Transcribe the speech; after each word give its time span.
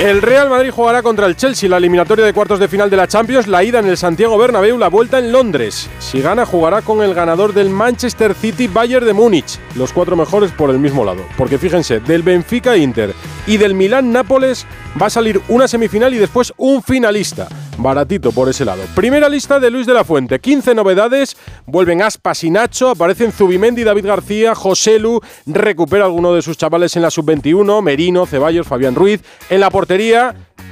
El 0.00 0.22
Real 0.22 0.48
Madrid 0.48 0.70
jugará 0.70 1.02
contra 1.02 1.26
el 1.26 1.34
Chelsea 1.34 1.68
la 1.68 1.78
eliminatoria 1.78 2.24
de 2.24 2.32
cuartos 2.32 2.60
de 2.60 2.68
final 2.68 2.88
de 2.88 2.96
la 2.96 3.08
Champions, 3.08 3.48
la 3.48 3.64
ida 3.64 3.80
en 3.80 3.88
el 3.88 3.96
Santiago 3.96 4.38
Bernabéu, 4.38 4.78
la 4.78 4.86
vuelta 4.86 5.18
en 5.18 5.32
Londres. 5.32 5.90
Si 5.98 6.20
gana, 6.20 6.46
jugará 6.46 6.82
con 6.82 7.02
el 7.02 7.14
ganador 7.14 7.52
del 7.52 7.68
Manchester 7.68 8.32
City 8.34 8.68
Bayern 8.68 9.04
de 9.04 9.12
Múnich, 9.12 9.58
los 9.74 9.92
cuatro 9.92 10.14
mejores 10.14 10.52
por 10.52 10.70
el 10.70 10.78
mismo 10.78 11.04
lado. 11.04 11.24
Porque 11.36 11.58
fíjense, 11.58 11.98
del 11.98 12.22
Benfica 12.22 12.76
Inter 12.76 13.12
y 13.48 13.56
del 13.56 13.74
Milán 13.74 14.12
Nápoles 14.12 14.66
va 15.02 15.06
a 15.06 15.10
salir 15.10 15.40
una 15.48 15.66
semifinal 15.66 16.14
y 16.14 16.18
después 16.18 16.52
un 16.56 16.80
finalista. 16.80 17.48
Baratito 17.78 18.32
por 18.32 18.48
ese 18.48 18.64
lado. 18.64 18.82
Primera 18.96 19.28
lista 19.28 19.60
de 19.60 19.70
Luis 19.70 19.86
de 19.86 19.94
la 19.94 20.02
Fuente. 20.02 20.40
15 20.40 20.74
novedades. 20.74 21.36
Vuelven 21.64 22.02
Aspas 22.02 22.42
y 22.42 22.50
Nacho. 22.50 22.90
Aparecen 22.90 23.30
Zubimendi, 23.30 23.84
David 23.84 24.06
García, 24.06 24.56
José 24.56 24.98
Lu. 24.98 25.20
Recupera 25.46 26.04
alguno 26.04 26.34
de 26.34 26.42
sus 26.42 26.56
chavales 26.56 26.96
en 26.96 27.02
la 27.02 27.10
sub-21. 27.10 27.80
Merino, 27.80 28.26
Ceballos, 28.26 28.66
Fabián 28.66 28.96
Ruiz. 28.96 29.22
En 29.48 29.60
la 29.60 29.70
portería, 29.70 29.87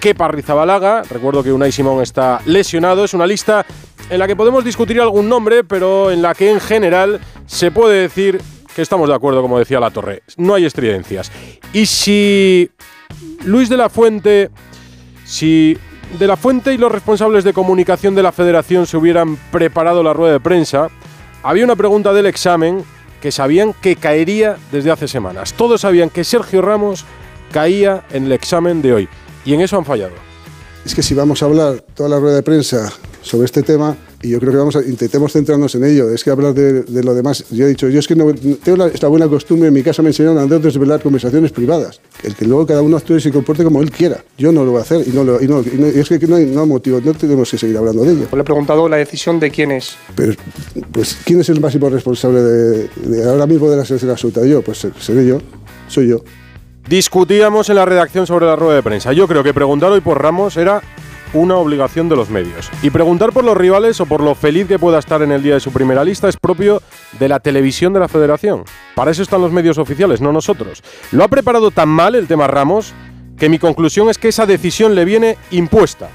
Kepa 0.01 0.29
Rizabalaga. 0.29 1.03
Recuerdo 1.03 1.43
que 1.43 1.53
Unai 1.53 1.73
Simón 1.73 2.03
está 2.03 2.41
lesionado. 2.45 3.05
Es 3.05 3.15
una 3.15 3.27
lista 3.27 3.65
en 4.11 4.19
la 4.19 4.27
que 4.27 4.37
podemos 4.37 4.65
discutir 4.65 5.01
algún 5.01 5.29
nombre, 5.29 5.65
pero 5.65 6.11
en 6.11 6.21
la 6.21 6.35
que 6.35 6.51
en 6.51 6.61
general 6.61 7.21
se 7.47 7.71
puede 7.71 8.03
decir 8.03 8.41
que 8.75 8.83
estamos 8.83 9.09
de 9.09 9.15
acuerdo, 9.15 9.41
como 9.41 9.59
decía 9.59 9.81
la 9.81 9.91
Torre. 9.91 10.23
No 10.37 10.55
hay 10.55 10.67
estridencias. 10.67 11.33
Y 11.73 11.87
si 11.87 12.71
Luis 13.45 13.71
de 13.71 13.79
la 13.79 13.89
Fuente, 13.89 14.51
si 15.25 15.79
de 16.19 16.27
la 16.27 16.37
Fuente 16.37 16.75
y 16.75 16.79
los 16.79 16.93
responsables 16.93 17.43
de 17.43 17.55
comunicación 17.55 18.15
de 18.15 18.23
la 18.23 18.33
federación 18.33 18.87
se 18.87 18.99
hubieran 18.99 19.37
preparado 19.51 20.03
la 20.03 20.13
rueda 20.13 20.35
de 20.35 20.41
prensa, 20.41 20.91
había 21.43 21.65
una 21.65 21.75
pregunta 21.75 22.13
del 22.13 22.27
examen 22.27 22.85
que 23.23 23.33
sabían 23.33 23.73
que 23.73 23.97
caería 23.97 24.57
desde 24.71 24.91
hace 24.91 25.09
semanas. 25.09 25.55
Todos 25.55 25.81
sabían 25.81 26.11
que 26.11 26.23
Sergio 26.23 26.61
Ramos 26.61 27.07
caía 27.57 28.05
en 28.13 28.27
el 28.27 28.33
examen 28.33 28.83
de 28.83 28.93
hoy 28.93 29.09
y 29.47 29.55
en 29.55 29.63
eso 29.63 29.79
han 29.79 29.85
fallado. 29.87 30.13
Es 30.85 30.95
que 30.95 31.03
si 31.03 31.15
vamos 31.15 31.43
a 31.43 31.47
hablar 31.47 31.83
toda 31.95 32.11
la 32.11 32.21
rueda 32.21 32.37
de 32.37 32.43
prensa 32.43 32.93
sobre 33.23 33.47
este 33.47 33.63
tema, 33.63 33.97
y 34.23 34.29
yo 34.29 34.39
creo 34.41 34.53
que 34.53 34.59
vamos 34.59 34.77
a, 34.77 34.83
intentemos 34.83 35.33
centrarnos 35.33 35.75
en 35.75 35.85
ello. 35.85 36.11
Es 36.11 36.23
que 36.23 36.29
hablar 36.29 36.53
de, 36.53 36.85
lo 37.03 37.15
demás, 37.15 37.47
yo 37.51 37.65
he 37.65 37.71
dicho, 37.71 37.89
yo 37.89 37.99
es 37.99 38.07
que 38.07 38.15
no, 38.15 38.31
tengo 38.63 38.85
esta 38.85 39.09
buena 39.09 39.27
costumbre, 39.27 39.69
en 39.69 39.75
mi 39.75 39.83
casa 39.83 40.03
me 40.03 40.11
enseñaron 40.11 40.37
a 40.37 40.59
desvelar 40.59 41.01
conversaciones 41.01 41.51
privadas. 41.51 41.99
El 42.23 42.35
que 42.35 42.45
luego 42.45 42.67
cada 42.67 42.83
uno 42.83 42.99
actúe 42.99 43.17
y 43.17 43.21
se 43.23 43.33
comporte 43.33 43.65
como 43.65 43.81
él 43.81 43.91
quiera. 43.91 44.23
Yo 44.37 44.53
no 44.53 44.63
lo 44.63 44.73
voy 44.73 44.81
a 44.81 44.83
hacer 44.83 45.09
y, 45.09 45.13
no, 45.13 45.25
lo, 45.25 45.43
y, 45.43 45.49
no, 45.49 45.61
es 45.61 46.09
que 46.11 46.27
no 46.27 46.37
hay, 46.37 46.45
no 46.45 46.67
motivo, 46.67 47.01
no 47.03 47.15
tenemos 47.15 47.51
que 47.51 47.57
seguir 47.57 47.79
hablando 47.79 48.05
de 48.05 48.13
ello. 48.13 48.29
Le 48.31 48.41
he 48.41 48.45
preguntado 48.45 48.87
la 48.87 48.99
decisión 48.99 49.41
de 49.41 49.51
quién 49.51 49.73
es. 49.73 49.97
Pero, 50.15 50.35
pues, 50.93 51.17
¿quién 51.25 51.41
es 51.41 51.49
el 51.49 51.59
máximo 51.59 51.89
responsable 51.89 52.43
de, 52.43 53.25
ahora 53.25 53.47
mismo 53.47 53.71
de 53.71 53.79
la 53.79 53.87
selección 53.87 54.11
absoluta? 54.11 54.45
Yo, 54.45 54.61
pues 54.61 54.87
seré 55.01 55.27
yo, 55.27 55.41
soy 55.89 56.09
yo. 56.09 56.21
Discutíamos 56.89 57.69
en 57.69 57.77
la 57.77 57.85
redacción 57.85 58.29
sobre 58.29 58.47
la 58.47 58.55
rueda 58.55 58.77
de 58.77 58.83
prensa. 58.83 59.13
Yo 59.13 59.27
creo 59.27 59.43
que 59.43 59.53
preguntar 59.53 59.91
hoy 59.91 60.01
por 60.01 60.23
Ramos 60.23 60.57
era 60.57 60.83
una 61.33 61.57
obligación 61.57 62.09
de 62.09 62.15
los 62.15 62.31
medios. 62.31 62.71
Y 62.81 62.91
preguntar 62.91 63.33
por 63.33 63.43
los 63.43 63.57
rivales 63.57 64.01
o 64.01 64.07
por 64.07 64.23
lo 64.23 64.37
feliz 64.37 64.69
que 64.69 64.79
pueda 64.79 65.01
estar 65.01 65.21
en 65.23 65.33
el 65.33 65.43
día 65.43 65.55
de 65.55 65.61
su 65.61 65.73
primera 65.73 66.05
lista 66.05 66.29
es 66.29 66.37
propio 66.37 66.81
de 67.19 67.29
la 67.29 67.41
televisión 67.41 67.93
de 67.93 67.99
la 67.99 68.07
federación. 68.07 68.63
Para 68.95 69.11
eso 69.11 69.23
están 69.23 69.41
los 69.41 69.51
medios 69.51 69.79
oficiales, 69.79 70.21
no 70.21 70.33
nosotros. 70.33 70.85
Lo 71.11 71.25
ha 71.25 71.29
preparado 71.29 71.73
tan 71.73 71.89
mal 71.89 72.15
el 72.15 72.29
tema 72.29 72.47
Ramos 72.47 72.95
que 73.37 73.49
mi 73.49 73.59
conclusión 73.59 74.09
es 74.09 74.17
que 74.17 74.29
esa 74.29 74.47
decisión 74.47 74.95
le 74.95 75.05
viene 75.05 75.37
impuesta 75.51 76.09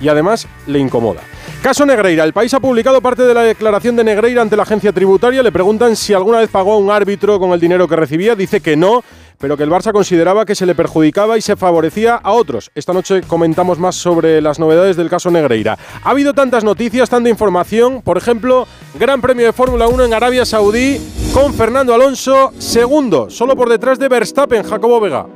y 0.00 0.08
además 0.08 0.48
le 0.66 0.78
incomoda. 0.78 1.20
Caso 1.62 1.86
Negreira. 1.86 2.24
El 2.24 2.32
país 2.32 2.52
ha 2.54 2.60
publicado 2.60 3.00
parte 3.00 3.22
de 3.22 3.34
la 3.34 3.42
declaración 3.42 3.96
de 3.96 4.04
Negreira 4.04 4.42
ante 4.42 4.56
la 4.56 4.64
agencia 4.64 4.92
tributaria. 4.92 5.42
Le 5.42 5.52
preguntan 5.52 5.96
si 5.96 6.12
alguna 6.12 6.38
vez 6.38 6.50
pagó 6.50 6.72
a 6.72 6.78
un 6.78 6.90
árbitro 6.90 7.38
con 7.38 7.52
el 7.52 7.60
dinero 7.60 7.86
que 7.88 7.96
recibía. 7.96 8.34
Dice 8.34 8.60
que 8.60 8.76
no 8.76 9.02
pero 9.44 9.58
que 9.58 9.62
el 9.62 9.68
Barça 9.68 9.92
consideraba 9.92 10.46
que 10.46 10.54
se 10.54 10.64
le 10.64 10.74
perjudicaba 10.74 11.36
y 11.36 11.42
se 11.42 11.54
favorecía 11.54 12.14
a 12.14 12.32
otros. 12.32 12.70
Esta 12.74 12.94
noche 12.94 13.20
comentamos 13.20 13.78
más 13.78 13.94
sobre 13.94 14.40
las 14.40 14.58
novedades 14.58 14.96
del 14.96 15.10
caso 15.10 15.30
Negreira. 15.30 15.76
Ha 16.02 16.08
habido 16.08 16.32
tantas 16.32 16.64
noticias, 16.64 17.10
tanta 17.10 17.28
información, 17.28 18.00
por 18.00 18.16
ejemplo, 18.16 18.66
Gran 18.98 19.20
Premio 19.20 19.44
de 19.44 19.52
Fórmula 19.52 19.86
1 19.86 20.06
en 20.06 20.14
Arabia 20.14 20.46
Saudí 20.46 20.98
con 21.34 21.52
Fernando 21.52 21.92
Alonso 21.92 22.54
segundo, 22.58 23.28
solo 23.28 23.54
por 23.54 23.68
detrás 23.68 23.98
de 23.98 24.08
Verstappen, 24.08 24.62
Jacobo 24.62 24.98
Vega. 24.98 25.26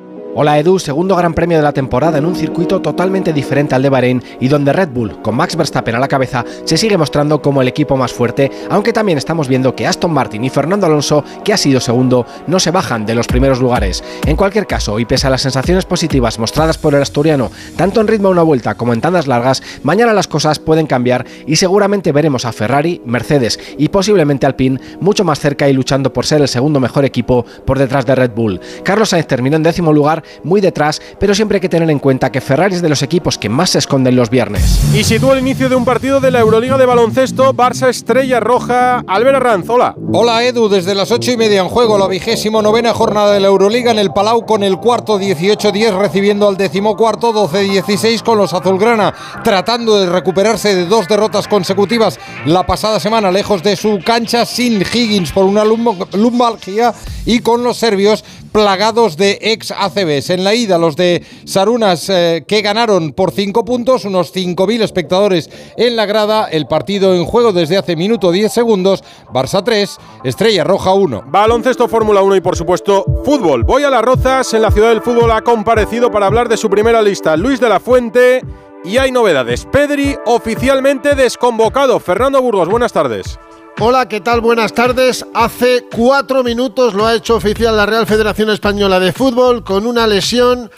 Hola 0.41 0.57
Edu, 0.57 0.79
segundo 0.79 1.17
gran 1.17 1.35
premio 1.35 1.57
de 1.57 1.65
la 1.65 1.73
temporada 1.73 2.17
en 2.17 2.25
un 2.25 2.37
circuito 2.37 2.81
totalmente 2.81 3.33
diferente 3.33 3.75
al 3.75 3.83
de 3.83 3.89
Bahrein 3.89 4.23
y 4.39 4.47
donde 4.47 4.73
Red 4.73 4.91
Bull, 4.91 5.21
con 5.21 5.35
Max 5.35 5.57
Verstappen 5.57 5.97
a 5.97 5.99
la 5.99 6.07
cabeza, 6.07 6.45
se 6.63 6.77
sigue 6.77 6.97
mostrando 6.97 7.43
como 7.43 7.61
el 7.61 7.67
equipo 7.67 7.97
más 7.97 8.13
fuerte, 8.13 8.49
aunque 8.71 8.93
también 8.93 9.19
estamos 9.19 9.49
viendo 9.49 9.75
que 9.75 9.85
Aston 9.85 10.13
Martin 10.13 10.45
y 10.45 10.49
Fernando 10.49 10.87
Alonso, 10.87 11.25
que 11.43 11.53
ha 11.53 11.57
sido 11.57 11.81
segundo, 11.81 12.25
no 12.47 12.61
se 12.61 12.71
bajan 12.71 13.05
de 13.05 13.17
los 13.17 13.27
primeros 13.27 13.59
lugares. 13.59 14.05
En 14.27 14.37
cualquier 14.37 14.69
caso, 14.69 15.01
y 15.01 15.07
pese 15.07 15.27
a 15.27 15.31
las 15.31 15.43
sensaciones 15.43 15.85
positivas 15.87 16.39
mostradas 16.39 16.79
por 16.79 16.95
el 16.95 17.03
asturiano, 17.03 17.51
tanto 17.75 18.01
en 18.01 18.07
ritmo 18.07 18.29
a 18.29 18.31
una 18.31 18.43
vuelta 18.45 18.77
como 18.77 18.93
en 18.93 19.01
tandas 19.01 19.27
largas, 19.27 19.61
mañana 19.83 20.13
las 20.13 20.29
cosas 20.29 20.61
pueden 20.61 20.87
cambiar 20.87 21.27
y 21.49 21.57
seguramente 21.57 22.13
veremos 22.13 22.45
a 22.45 22.53
Ferrari, 22.53 23.03
Mercedes 23.05 23.59
y 23.77 23.89
posiblemente 23.89 24.47
Alpine 24.47 24.79
mucho 25.01 25.25
más 25.25 25.41
cerca 25.41 25.69
y 25.69 25.73
luchando 25.73 26.13
por 26.13 26.27
ser 26.27 26.43
el 26.43 26.49
segundo 26.49 26.79
mejor 26.79 27.05
equipo 27.05 27.45
por 27.65 27.81
detrás 27.81 28.07
de 28.07 28.15
Red 28.15 28.31
Bull. 28.37 28.61
Carlos 28.85 29.09
Sainz 29.09 29.27
terminó 29.27 29.57
en 29.57 29.65
décimo 29.65 29.93
lugar 29.93 30.23
muy 30.43 30.61
detrás, 30.61 31.01
pero 31.19 31.35
siempre 31.35 31.57
hay 31.57 31.61
que 31.61 31.69
tener 31.69 31.91
en 31.91 31.99
cuenta 31.99 32.31
que 32.31 32.41
Ferrari 32.41 32.77
es 32.77 32.83
de 32.83 32.89
los 32.89 33.03
equipos 33.03 33.39
que 33.39 33.49
más 33.49 33.71
se 33.71 33.79
esconden 33.79 34.17
los 34.17 34.31
viernes. 34.31 34.81
Y 34.95 35.05
sitúa 35.05 35.35
el 35.35 35.41
inicio 35.41 35.69
de 35.69 35.77
un 35.77 35.85
partido 35.85 36.21
de 36.21 36.31
la 36.31 36.41
Euroliga 36.41 36.79
de 36.79 36.87
baloncesto, 36.87 37.53
Barça 37.55 37.89
Estrella 37.89 38.41
Roja, 38.41 39.03
Albert 39.07 39.37
Arranz, 39.37 39.69
hola. 39.69 39.95
Hola 40.13 40.45
Edu, 40.45 40.69
desde 40.69 40.95
las 40.95 41.11
ocho 41.11 41.33
y 41.33 41.37
media 41.37 41.61
en 41.61 41.69
juego, 41.69 41.99
la 41.99 42.09
vigésimo 42.09 42.63
novena 42.63 42.95
jornada 42.95 43.33
de 43.33 43.41
la 43.41 43.49
Euroliga 43.49 43.91
en 43.91 43.99
el 43.99 44.13
Palau 44.13 44.47
con 44.47 44.63
el 44.63 44.79
cuarto 44.79 45.19
18-10 45.19 45.99
recibiendo 45.99 46.49
al 46.49 46.57
decimocuarto 46.57 47.33
12-16 47.33 48.23
con 48.23 48.39
los 48.39 48.53
azulgrana, 48.53 49.15
tratando 49.45 49.99
de 50.01 50.07
recuperarse 50.07 50.75
de 50.75 50.87
dos 50.87 51.09
derrotas 51.09 51.49
consecutivas 51.49 52.19
la 52.47 52.67
pasada 52.67 53.01
semana 53.01 53.31
lejos 53.31 53.63
de 53.63 53.77
su 53.77 54.01
cancha 54.05 54.45
sin 54.47 54.83
Higgins 54.83 55.33
por 55.33 55.45
una 55.45 55.65
lumbalgia 55.65 56.95
y 57.27 57.41
con 57.41 57.63
los 57.63 57.77
serbios 57.77 58.25
plagados 58.53 59.17
de 59.17 59.39
ex 59.41 59.71
ACBs. 59.71 60.31
En 60.31 60.45
la 60.45 60.55
ida, 60.55 60.79
los 60.79 60.97
de 60.97 61.25
Sarunas 61.45 62.09
eh, 62.09 62.45
que 62.47 62.63
ganaron 62.63 63.13
por 63.13 63.33
5 63.33 63.65
puntos, 63.65 64.05
unos 64.05 64.35
5.000 64.35 64.83
espectadores 64.83 65.51
en 65.77 65.97
la 65.97 66.07
grada. 66.07 66.49
El 66.49 66.67
partido 66.67 67.15
en 67.15 67.25
juego 67.25 67.53
desde 67.53 67.77
hace 67.77 67.97
minuto 67.97 68.33
10 68.33 68.53
segundos. 68.53 69.05
Barça 69.33 69.63
3, 69.65 69.97
Estrella 70.25 70.65
Roja 70.65 70.93
1. 70.93 71.25
Baloncesto 71.27 71.89
Fórmula 71.89 72.23
1 72.23 72.37
y 72.37 72.41
por 72.41 72.57
supuesto 72.57 73.05
fútbol. 73.25 73.65
Voy 73.65 73.85
a 73.85 73.91
las 73.91 74.03
Rozas. 74.03 74.53
En 74.55 74.63
la 74.63 74.71
ciudad 74.71 74.91
del 74.91 75.03
fútbol 75.03 75.31
ha 75.31 75.43
comparecido 75.43 76.11
para 76.11 76.27
hablar 76.27 76.49
de 76.49 76.57
su 76.57 76.71
primera 76.71 77.03
lista 77.03 77.37
Luis 77.37 77.61
de 77.61 77.69
la 77.69 77.81
Fuente. 77.81 78.43
Y 78.85 78.97
hay 78.99 79.11
novedades. 79.11 79.67
Pedri 79.67 80.17
oficialmente 80.27 81.15
desconvocado. 81.15 81.99
Fernando 81.99 82.41
Burgos, 82.41 82.69
buenas 82.69 82.93
tardes. 82.93 83.39
Hola, 83.81 84.09
¿qué 84.09 84.21
tal? 84.21 84.41
Buenas 84.41 84.73
tardes. 84.73 85.25
Hace 85.35 85.85
cuatro 85.89 86.43
minutos 86.43 86.95
lo 86.95 87.07
ha 87.07 87.15
hecho 87.15 87.37
oficial 87.37 87.77
la 87.77 87.87
Real 87.87 88.09
Federación 88.09 88.51
Española 88.51 88.99
de 88.99 89.13
Fútbol 89.13 89.63
con 89.63 89.87
una 89.87 90.09
lesión. 90.09 90.69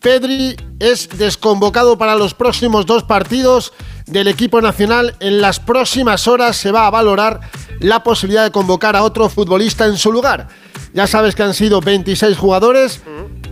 Pedri 0.00 0.54
es 0.78 1.08
desconvocado 1.16 1.96
para 1.96 2.14
los 2.14 2.34
próximos 2.34 2.84
dos 2.84 3.04
partidos 3.04 3.72
del 4.04 4.28
equipo 4.28 4.60
nacional. 4.60 5.16
En 5.20 5.40
las 5.40 5.60
próximas 5.60 6.28
horas 6.28 6.58
se 6.58 6.72
va 6.72 6.86
a 6.86 6.90
valorar 6.90 7.40
la 7.80 8.02
posibilidad 8.02 8.44
de 8.44 8.50
convocar 8.50 8.96
a 8.96 9.02
otro 9.02 9.30
futbolista 9.30 9.86
en 9.86 9.96
su 9.96 10.12
lugar. 10.12 10.48
Ya 10.92 11.06
sabes 11.06 11.34
que 11.34 11.44
han 11.44 11.54
sido 11.54 11.80
26 11.80 12.36
jugadores, 12.36 13.00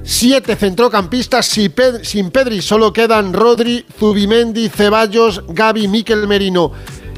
7 0.02 0.56
centrocampistas. 0.56 1.46
Sin 1.46 2.30
Pedri 2.30 2.60
solo 2.60 2.92
quedan 2.92 3.32
Rodri, 3.32 3.86
Zubimendi, 3.98 4.68
Ceballos, 4.68 5.42
Gaby, 5.48 5.88
Miquel 5.88 6.28
Merino 6.28 6.72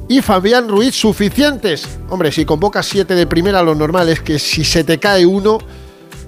y 0.08 0.20
Fabián 0.20 0.68
Ruiz 0.68 0.94
suficientes. 0.94 1.88
Hombre, 2.10 2.32
si 2.32 2.44
convocas 2.44 2.86
siete 2.86 3.14
de 3.14 3.26
primera, 3.26 3.62
lo 3.62 3.74
normal 3.74 4.08
es 4.08 4.20
que 4.20 4.38
si 4.38 4.64
se 4.64 4.84
te 4.84 4.98
cae 4.98 5.26
uno, 5.26 5.58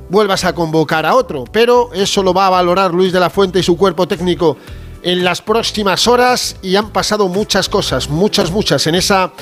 vuelvas 0.09 0.45
a 0.45 0.55
convocar 0.55 1.07
a 1.07 1.15
otro. 1.15 1.45
Pero 1.51 1.91
eso 1.93 2.23
lo 2.23 2.33
va 2.33 2.47
a 2.47 2.51
valorar 2.51 2.95
Luis 2.95 3.13
de 3.13 3.21
la 3.21 3.31
Fuente 3.31 3.59
y 3.59 3.63
su 3.63 3.77
cuerpo 3.77 4.09
técnico 4.09 4.57
en 5.03 5.23
las 5.23 5.43
próximas 5.43 6.09
horas 6.09 6.57
y 6.63 6.77
han 6.77 6.91
pasado 6.91 7.29
muchas 7.29 7.69
cosas, 7.69 8.09
muchas, 8.09 8.51
muchas 8.51 8.87
en 8.87 8.95
esa 8.95 9.33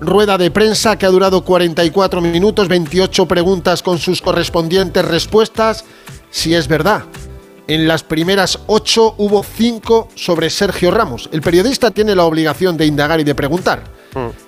rueda 0.00 0.38
de 0.38 0.50
prensa 0.50 0.96
que 0.96 1.04
ha 1.04 1.10
durado 1.10 1.44
44 1.44 2.22
minutos, 2.22 2.68
28 2.68 3.26
preguntas 3.26 3.82
con 3.82 3.98
sus 3.98 4.22
correspondientes 4.22 5.04
respuestas. 5.04 5.84
Si 6.30 6.54
es 6.54 6.68
verdad, 6.68 7.04
en 7.70 7.86
las 7.86 8.02
primeras 8.02 8.58
ocho 8.66 9.14
hubo 9.16 9.44
cinco 9.44 10.08
sobre 10.16 10.50
Sergio 10.50 10.90
Ramos. 10.90 11.30
El 11.30 11.40
periodista 11.40 11.92
tiene 11.92 12.16
la 12.16 12.24
obligación 12.24 12.76
de 12.76 12.84
indagar 12.84 13.20
y 13.20 13.24
de 13.24 13.36
preguntar 13.36 13.84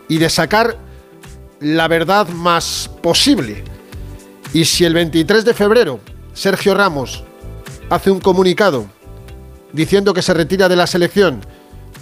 y 0.08 0.19
de 0.19 0.28
sacar 0.28 0.76
la 1.60 1.86
verdad 1.86 2.26
más 2.30 2.90
posible. 3.00 3.62
Y 4.52 4.64
si 4.64 4.84
el 4.84 4.94
23 4.94 5.44
de 5.44 5.54
febrero 5.54 6.00
Sergio 6.34 6.74
Ramos 6.74 7.22
hace 7.90 8.10
un 8.10 8.19
comunicado 8.19 8.86
diciendo 9.72 10.12
que 10.12 10.22
se 10.22 10.34
retira 10.34 10.68
de 10.68 10.75
la 10.75 10.88
selección 10.88 11.42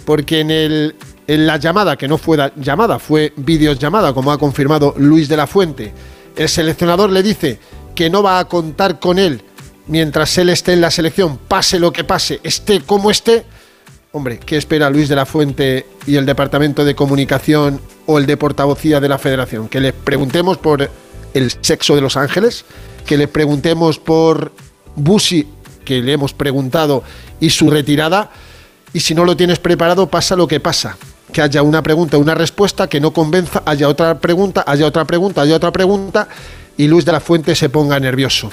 porque 0.05 0.39
en, 0.39 0.49
el, 0.49 0.95
en 1.27 1.45
la 1.45 1.57
llamada, 1.57 1.97
que 1.97 2.07
no 2.07 2.17
fue 2.17 2.51
llamada, 2.55 2.97
fue 2.97 3.31
videollamada, 3.35 4.11
como 4.11 4.31
ha 4.31 4.39
confirmado 4.39 4.95
Luis 4.97 5.29
de 5.29 5.37
la 5.37 5.45
Fuente, 5.45 5.93
el 6.35 6.49
seleccionador 6.49 7.11
le 7.11 7.21
dice 7.21 7.59
que 7.93 8.09
no 8.09 8.23
va 8.23 8.39
a 8.39 8.45
contar 8.45 8.99
con 8.99 9.19
él 9.19 9.43
mientras 9.91 10.37
él 10.37 10.49
esté 10.49 10.71
en 10.71 10.81
la 10.81 10.89
selección, 10.89 11.37
pase 11.37 11.77
lo 11.77 11.91
que 11.91 12.05
pase, 12.05 12.39
esté 12.43 12.79
como 12.79 13.11
esté, 13.11 13.43
hombre, 14.13 14.39
¿qué 14.39 14.55
espera 14.55 14.89
Luis 14.89 15.09
de 15.09 15.17
la 15.17 15.25
Fuente 15.25 15.85
y 16.07 16.15
el 16.15 16.25
Departamento 16.25 16.85
de 16.85 16.95
Comunicación 16.95 17.81
o 18.05 18.17
el 18.17 18.25
de 18.25 18.37
portavocía 18.37 19.01
de 19.01 19.09
la 19.09 19.17
Federación? 19.17 19.67
Que 19.67 19.81
le 19.81 19.91
preguntemos 19.91 20.57
por 20.57 20.89
el 21.33 21.51
sexo 21.59 21.93
de 21.93 22.01
los 22.01 22.15
ángeles, 22.15 22.63
que 23.05 23.17
le 23.17 23.27
preguntemos 23.27 23.99
por 23.99 24.53
Busi, 24.95 25.45
que 25.83 26.01
le 26.01 26.13
hemos 26.13 26.33
preguntado, 26.33 27.03
y 27.41 27.49
su 27.49 27.69
retirada, 27.69 28.31
y 28.93 29.01
si 29.01 29.13
no 29.13 29.25
lo 29.25 29.35
tienes 29.35 29.59
preparado 29.59 30.07
pasa 30.07 30.37
lo 30.37 30.47
que 30.47 30.61
pasa. 30.61 30.97
Que 31.33 31.41
haya 31.41 31.63
una 31.63 31.83
pregunta, 31.83 32.17
una 32.17 32.35
respuesta 32.35 32.87
que 32.87 33.01
no 33.01 33.11
convenza, 33.11 33.61
haya 33.65 33.89
otra 33.89 34.19
pregunta, 34.19 34.63
haya 34.65 34.85
otra 34.85 35.03
pregunta, 35.03 35.41
haya 35.41 35.57
otra 35.57 35.71
pregunta, 35.71 36.29
y 36.77 36.87
Luis 36.87 37.03
de 37.03 37.11
la 37.11 37.19
Fuente 37.19 37.55
se 37.55 37.67
ponga 37.67 37.99
nervioso. 37.99 38.49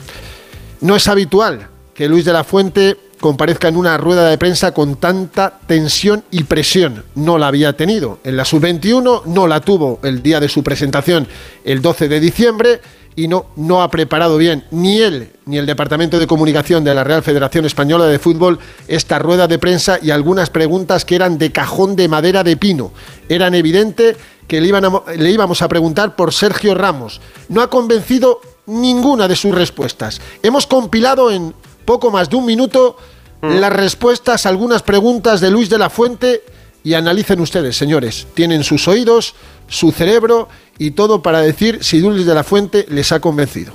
No 0.81 0.95
es 0.95 1.09
habitual 1.09 1.69
que 1.95 2.09
Luis 2.09 2.25
de 2.25 2.33
la 2.33 2.45
Fuente 2.45 2.97
comparezca 3.19 3.67
en 3.67 3.77
una 3.77 3.97
rueda 3.99 4.29
de 4.29 4.39
prensa 4.39 4.73
con 4.73 4.97
tanta 4.97 5.59
tensión 5.67 6.23
y 6.31 6.45
presión. 6.45 7.05
No 7.17 7.37
la 7.37 7.49
había 7.49 7.77
tenido. 7.77 8.21
En 8.23 8.37
la 8.37 8.45
sub-21 8.45 9.25
no 9.27 9.47
la 9.49 9.61
tuvo 9.61 9.99
el 10.05 10.23
día 10.23 10.39
de 10.39 10.49
su 10.49 10.63
presentación, 10.63 11.27
el 11.65 11.83
12 11.83 12.09
de 12.09 12.21
diciembre, 12.21 12.81
y 13.17 13.27
no, 13.27 13.83
ha 13.83 13.91
preparado 13.91 14.39
bien 14.39 14.65
ni 14.71 14.99
él 15.01 15.31
ni 15.45 15.59
el 15.59 15.67
Departamento 15.67 16.21
de 16.21 16.29
Comunicación 16.29 16.85
de 16.85 16.95
la 16.95 17.03
Real 17.03 17.25
Federación 17.25 17.65
Española 17.65 18.07
de 18.07 18.21
Fútbol 18.21 18.61
esta 18.87 19.19
rueda 19.19 19.49
de 19.49 19.59
prensa 19.59 19.99
y 20.01 20.13
algunas 20.13 20.51
preguntas 20.51 21.05
que 21.05 21.17
eran 21.17 21.37
de 21.37 21.51
cajón 21.51 21.97
de 21.97 22.07
madera 22.07 22.45
de 22.45 22.57
pino. 22.57 22.93
Eran 23.29 23.57
evidente 23.57 24.17
que 24.47 24.61
le 24.61 25.31
íbamos 25.31 25.63
a 25.63 25.69
preguntar 25.69 26.15
por 26.15 26.33
Sergio 26.33 26.77
Ramos. 26.77 27.21
No 27.49 27.61
ha 27.61 27.69
convencido 27.69 28.41
ninguna 28.69 29.27
de 29.27 29.35
sus 29.35 29.55
respuestas. 29.55 30.21
Hemos 30.43 30.67
compilado 30.67 31.31
en 31.31 31.55
poco 31.85 32.11
más 32.11 32.31
de 32.31 32.37
un 32.37 32.47
minuto 32.47 32.97
mm. 33.41 33.55
las 33.57 33.73
respuestas 33.73 34.47
a 34.47 34.51
algunas 34.51 34.83
preguntas 34.83 35.41
de 35.41 35.51
Luis 35.51 35.69
de 35.69 35.79
la 35.79 35.91
Fuente 35.91 36.43
y 36.85 36.95
analicen 36.95 37.41
ustedes, 37.41 37.77
señores. 37.77 38.27
Tienen 38.35 38.63
sus 38.63 38.87
oídos, 38.89 39.35
su 39.67 39.91
cerebro 39.91 40.49
y 40.79 40.93
todo 40.93 41.23
para 41.23 41.41
decir 41.41 41.79
si 41.83 42.01
Luis 42.01 42.25
de 42.25 42.35
la 42.35 42.45
Fuente 42.45 42.87
les 42.89 43.11
ha 43.13 43.21
convencido. 43.21 43.73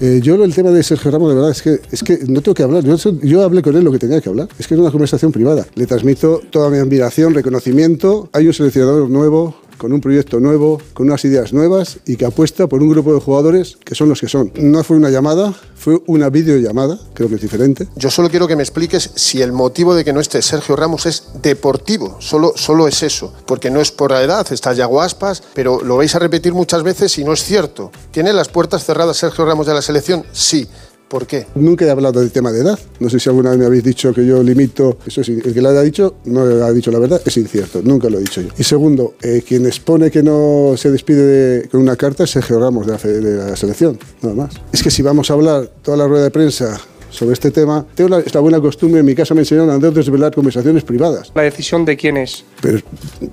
Eh, 0.00 0.20
yo 0.22 0.42
el 0.42 0.54
tema 0.54 0.70
de 0.70 0.82
Sergio 0.82 1.10
Ramos, 1.10 1.28
de 1.28 1.34
verdad, 1.34 1.50
es 1.50 1.60
que, 1.60 1.78
es 1.92 2.02
que 2.02 2.20
no 2.26 2.40
tengo 2.40 2.54
que 2.54 2.62
hablar. 2.62 2.82
Yo, 2.82 2.96
yo, 3.22 3.42
hablé 3.42 3.60
con 3.60 3.76
él 3.76 3.84
lo 3.84 3.92
que 3.92 3.98
tenía 3.98 4.20
que 4.20 4.30
hablar. 4.30 4.48
Es 4.58 4.66
que 4.66 4.72
es 4.72 4.80
una 4.80 4.90
conversación 4.90 5.30
privada. 5.30 5.66
Le 5.74 5.86
transmito 5.86 6.40
toda 6.50 6.70
mi 6.70 6.78
admiración, 6.78 7.34
reconocimiento. 7.34 8.30
Hay 8.32 8.46
un 8.46 8.54
seleccionador 8.54 9.10
nuevo, 9.10 9.56
con 9.80 9.94
un 9.94 10.00
proyecto 10.02 10.40
nuevo, 10.40 10.78
con 10.92 11.06
unas 11.06 11.24
ideas 11.24 11.54
nuevas 11.54 12.00
y 12.04 12.16
que 12.16 12.26
apuesta 12.26 12.66
por 12.66 12.82
un 12.82 12.90
grupo 12.90 13.14
de 13.14 13.20
jugadores 13.20 13.78
que 13.82 13.94
son 13.94 14.10
los 14.10 14.20
que 14.20 14.28
son. 14.28 14.52
No 14.56 14.84
fue 14.84 14.98
una 14.98 15.08
llamada, 15.08 15.54
fue 15.74 16.02
una 16.06 16.28
videollamada, 16.28 17.00
creo 17.14 17.30
que 17.30 17.36
es 17.36 17.40
diferente. 17.40 17.88
Yo 17.96 18.10
solo 18.10 18.28
quiero 18.28 18.46
que 18.46 18.56
me 18.56 18.62
expliques 18.62 19.10
si 19.14 19.40
el 19.40 19.52
motivo 19.52 19.94
de 19.94 20.04
que 20.04 20.12
no 20.12 20.20
esté 20.20 20.42
Sergio 20.42 20.76
Ramos 20.76 21.06
es 21.06 21.28
deportivo, 21.40 22.16
solo, 22.20 22.52
solo 22.56 22.86
es 22.88 23.02
eso, 23.02 23.32
porque 23.46 23.70
no 23.70 23.80
es 23.80 23.90
por 23.90 24.10
la 24.10 24.22
edad, 24.22 24.46
está 24.52 24.74
Yago 24.74 25.00
Aspas, 25.00 25.42
pero 25.54 25.80
lo 25.80 25.96
vais 25.96 26.14
a 26.14 26.18
repetir 26.18 26.52
muchas 26.52 26.82
veces 26.82 27.16
y 27.18 27.24
no 27.24 27.32
es 27.32 27.42
cierto. 27.42 27.90
¿Tiene 28.10 28.34
las 28.34 28.50
puertas 28.50 28.84
cerradas 28.84 29.16
Sergio 29.16 29.46
Ramos 29.46 29.66
de 29.66 29.72
la 29.72 29.80
selección? 29.80 30.26
Sí. 30.32 30.68
¿Por 31.10 31.26
qué? 31.26 31.44
Nunca 31.56 31.84
he 31.84 31.90
hablado 31.90 32.20
del 32.20 32.30
tema 32.30 32.52
de 32.52 32.60
edad. 32.60 32.78
No 33.00 33.10
sé 33.10 33.18
si 33.18 33.28
alguna 33.28 33.50
vez 33.50 33.58
me 33.58 33.66
habéis 33.66 33.82
dicho 33.82 34.14
que 34.14 34.24
yo 34.24 34.44
limito. 34.44 34.96
Eso 35.04 35.22
es, 35.22 35.28
el 35.28 35.52
que 35.52 35.60
lo 35.60 35.70
haya 35.70 35.82
dicho 35.82 36.14
no 36.26 36.42
ha 36.42 36.72
dicho 36.72 36.92
la 36.92 37.00
verdad, 37.00 37.20
es 37.24 37.36
incierto. 37.36 37.82
Nunca 37.82 38.08
lo 38.08 38.18
he 38.18 38.20
dicho 38.20 38.40
yo. 38.40 38.50
Y 38.56 38.62
segundo, 38.62 39.14
eh, 39.20 39.42
quien 39.44 39.66
expone 39.66 40.08
que 40.08 40.22
no 40.22 40.74
se 40.76 40.92
despide 40.92 41.68
con 41.68 41.80
una 41.80 41.96
carta 41.96 42.22
es 42.22 42.30
Sergio 42.30 42.60
Ramos 42.60 42.86
de 42.86 42.92
la, 42.92 42.98
de 42.98 43.50
la 43.50 43.56
selección, 43.56 43.98
nada 44.22 44.36
más. 44.36 44.54
Es 44.70 44.84
que 44.84 44.90
si 44.92 45.02
vamos 45.02 45.32
a 45.32 45.34
hablar 45.34 45.68
toda 45.82 45.96
la 45.96 46.06
rueda 46.06 46.22
de 46.22 46.30
prensa 46.30 46.80
sobre 47.10 47.34
este 47.34 47.50
tema. 47.50 47.84
Tengo 47.94 48.18
esta 48.18 48.40
buena 48.40 48.60
costumbre, 48.60 49.00
en 49.00 49.06
mi 49.06 49.14
casa 49.14 49.34
me 49.34 49.40
enseñaron 49.40 49.70
a 49.70 49.78
no 49.78 49.90
desvelar 49.90 50.34
conversaciones 50.34 50.84
privadas. 50.84 51.30
¿La 51.34 51.42
decisión 51.42 51.84
de 51.84 51.96
quién 51.96 52.16
es? 52.16 52.44
Pero, 52.60 52.80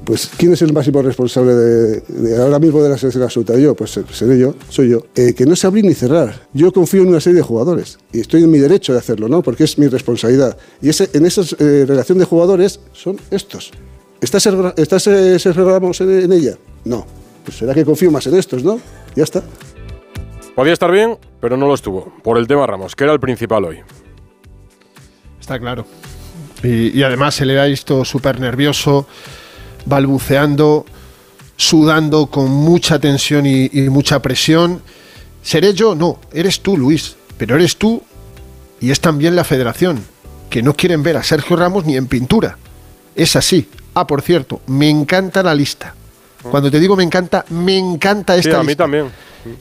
pues, 0.03 0.29
¿quién 0.37 0.53
es 0.53 0.61
el 0.61 0.73
máximo 0.73 1.01
responsable 1.01 1.53
de, 1.53 2.37
ahora 2.37 2.59
mismo 2.59 2.81
de 2.81 2.89
la 2.89 2.97
selección 2.97 3.23
absoluta? 3.23 3.57
Yo, 3.57 3.75
pues 3.75 3.99
seré 4.11 4.37
yo, 4.37 4.55
soy 4.69 4.89
yo. 4.89 5.05
Eh, 5.15 5.33
que 5.33 5.45
no 5.45 5.55
se 5.55 5.67
abrir 5.67 5.85
ni 5.85 5.93
cerrar. 5.93 6.47
Yo 6.53 6.71
confío 6.73 7.03
en 7.03 7.09
una 7.09 7.19
serie 7.19 7.37
de 7.37 7.43
jugadores 7.43 7.97
y 8.11 8.19
estoy 8.19 8.43
en 8.43 8.51
mi 8.51 8.59
derecho 8.59 8.93
de 8.93 8.99
hacerlo, 8.99 9.27
¿no? 9.27 9.41
Porque 9.41 9.63
es 9.63 9.77
mi 9.77 9.87
responsabilidad. 9.87 10.57
Y 10.81 10.89
ese, 10.89 11.09
en 11.13 11.25
esa 11.25 11.41
eh, 11.59 11.85
relación 11.87 12.17
de 12.17 12.25
jugadores 12.25 12.79
son 12.93 13.17
estos. 13.31 13.71
¿Estás, 14.19 14.49
estás 14.77 15.03
Sergio 15.03 15.65
Ramos 15.65 16.01
en 16.01 16.31
ella? 16.31 16.57
No. 16.85 17.05
Pues 17.45 17.57
será 17.57 17.73
que 17.73 17.85
confío 17.85 18.11
más 18.11 18.25
en 18.27 18.35
estos, 18.35 18.63
¿no? 18.63 18.79
Ya 19.15 19.23
está. 19.23 19.43
Podía 20.57 20.73
estar 20.73 20.89
bien, 20.91 21.19
pero 21.39 21.55
no 21.55 21.67
lo 21.67 21.75
estuvo, 21.75 22.11
por 22.23 22.39
el 22.39 22.47
tema 22.47 22.65
Ramos, 22.65 22.95
que 22.95 23.03
era 23.03 23.13
el 23.13 23.19
principal 23.19 23.63
hoy. 23.63 23.77
Está 25.39 25.59
claro. 25.59 25.85
Y, 26.63 27.03
además 27.03 27.35
se 27.35 27.45
le 27.45 27.61
ha 27.61 27.65
visto 27.65 28.03
súper 28.03 28.39
nervioso, 28.39 29.05
balbuceando, 29.85 30.83
sudando 31.57 32.25
con 32.25 32.49
mucha 32.49 32.97
tensión 32.97 33.45
y, 33.45 33.69
y 33.71 33.81
mucha 33.89 34.19
presión. 34.19 34.81
¿Seré 35.43 35.75
yo? 35.75 35.93
No, 35.93 36.19
eres 36.33 36.59
tú, 36.61 36.75
Luis. 36.75 37.17
Pero 37.37 37.53
eres 37.53 37.77
tú 37.77 38.01
y 38.81 38.89
es 38.89 38.99
también 38.99 39.35
la 39.35 39.43
federación, 39.43 40.03
que 40.49 40.63
no 40.63 40.73
quieren 40.73 41.03
ver 41.03 41.17
a 41.17 41.23
Sergio 41.23 41.55
Ramos 41.55 41.85
ni 41.85 41.97
en 41.97 42.07
pintura. 42.07 42.57
Es 43.15 43.35
así. 43.35 43.69
Ah, 43.93 44.07
por 44.07 44.23
cierto, 44.23 44.61
me 44.65 44.89
encanta 44.89 45.43
la 45.43 45.53
lista. 45.53 45.93
Cuando 46.49 46.71
te 46.71 46.79
digo 46.79 46.95
me 46.95 47.03
encanta, 47.03 47.45
me 47.49 47.77
encanta 47.77 48.35
esta 48.35 48.49
sí, 48.49 48.57
a 48.57 48.63
mí 48.63 48.75
también 48.75 49.11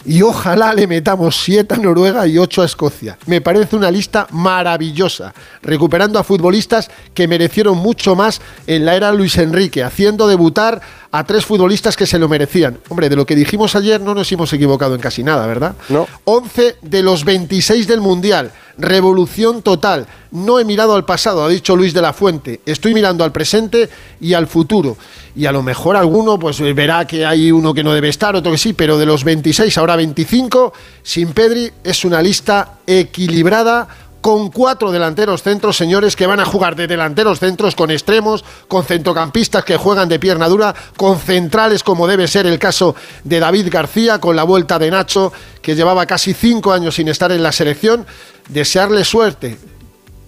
y 0.04 0.22
ojalá 0.22 0.72
le 0.74 0.86
metamos 0.86 1.36
7 1.42 1.74
a 1.74 1.78
Noruega 1.78 2.26
y 2.26 2.38
8 2.38 2.62
a 2.62 2.64
Escocia. 2.64 3.18
Me 3.26 3.40
parece 3.40 3.76
una 3.76 3.90
lista 3.90 4.26
maravillosa, 4.30 5.34
recuperando 5.62 6.18
a 6.18 6.24
futbolistas 6.24 6.90
que 7.14 7.28
merecieron 7.28 7.78
mucho 7.78 8.14
más 8.14 8.40
en 8.66 8.84
la 8.84 8.94
era 8.96 9.12
Luis 9.12 9.38
Enrique, 9.38 9.82
haciendo 9.82 10.28
debutar 10.28 10.80
a 11.12 11.24
tres 11.24 11.46
futbolistas 11.46 11.96
que 11.96 12.06
se 12.06 12.18
lo 12.18 12.28
merecían. 12.28 12.78
Hombre, 12.88 13.08
de 13.08 13.16
lo 13.16 13.24
que 13.24 13.34
dijimos 13.34 13.74
ayer 13.74 14.00
no 14.00 14.14
nos 14.14 14.30
hemos 14.32 14.52
equivocado 14.52 14.94
en 14.94 15.00
casi 15.00 15.22
nada, 15.22 15.46
¿verdad? 15.46 15.74
No. 15.88 16.06
11 16.24 16.76
de 16.82 17.02
los 17.02 17.24
26 17.24 17.86
del 17.86 18.00
Mundial. 18.00 18.52
Revolución 18.78 19.62
total. 19.62 20.06
No 20.30 20.58
he 20.58 20.64
mirado 20.66 20.94
al 20.94 21.06
pasado, 21.06 21.42
ha 21.42 21.48
dicho 21.48 21.74
Luis 21.74 21.94
de 21.94 22.02
la 22.02 22.12
Fuente. 22.12 22.60
Estoy 22.66 22.92
mirando 22.92 23.24
al 23.24 23.32
presente 23.32 23.88
y 24.20 24.34
al 24.34 24.46
futuro. 24.46 24.98
Y 25.34 25.46
a 25.46 25.52
lo 25.52 25.62
mejor 25.62 25.96
alguno 25.96 26.38
pues 26.38 26.60
verá 26.74 27.06
que 27.06 27.24
hay 27.24 27.50
uno 27.50 27.72
que 27.72 27.82
no 27.82 27.94
debe 27.94 28.10
estar, 28.10 28.36
otro 28.36 28.52
que 28.52 28.58
sí, 28.58 28.74
pero 28.74 28.98
de 28.98 29.06
los 29.06 29.24
26 29.24 29.65
ahora 29.76 29.96
25, 29.96 30.72
sin 31.02 31.32
Pedri 31.32 31.70
es 31.82 32.04
una 32.04 32.22
lista 32.22 32.78
equilibrada 32.86 33.88
con 34.20 34.50
cuatro 34.50 34.90
delanteros 34.90 35.42
centros, 35.42 35.76
señores, 35.76 36.16
que 36.16 36.26
van 36.26 36.40
a 36.40 36.44
jugar 36.44 36.74
de 36.74 36.88
delanteros 36.88 37.38
centros 37.38 37.76
con 37.76 37.92
extremos, 37.92 38.44
con 38.66 38.84
centrocampistas 38.84 39.64
que 39.64 39.76
juegan 39.76 40.08
de 40.08 40.18
pierna 40.18 40.48
dura, 40.48 40.74
con 40.96 41.18
centrales 41.18 41.84
como 41.84 42.08
debe 42.08 42.26
ser 42.26 42.46
el 42.46 42.58
caso 42.58 42.96
de 43.22 43.38
David 43.38 43.68
García, 43.70 44.18
con 44.18 44.34
la 44.34 44.42
vuelta 44.42 44.78
de 44.78 44.90
Nacho, 44.90 45.32
que 45.62 45.76
llevaba 45.76 46.06
casi 46.06 46.34
cinco 46.34 46.72
años 46.72 46.96
sin 46.96 47.08
estar 47.08 47.30
en 47.30 47.42
la 47.42 47.52
selección. 47.52 48.04
Desearle 48.48 49.04
suerte. 49.04 49.58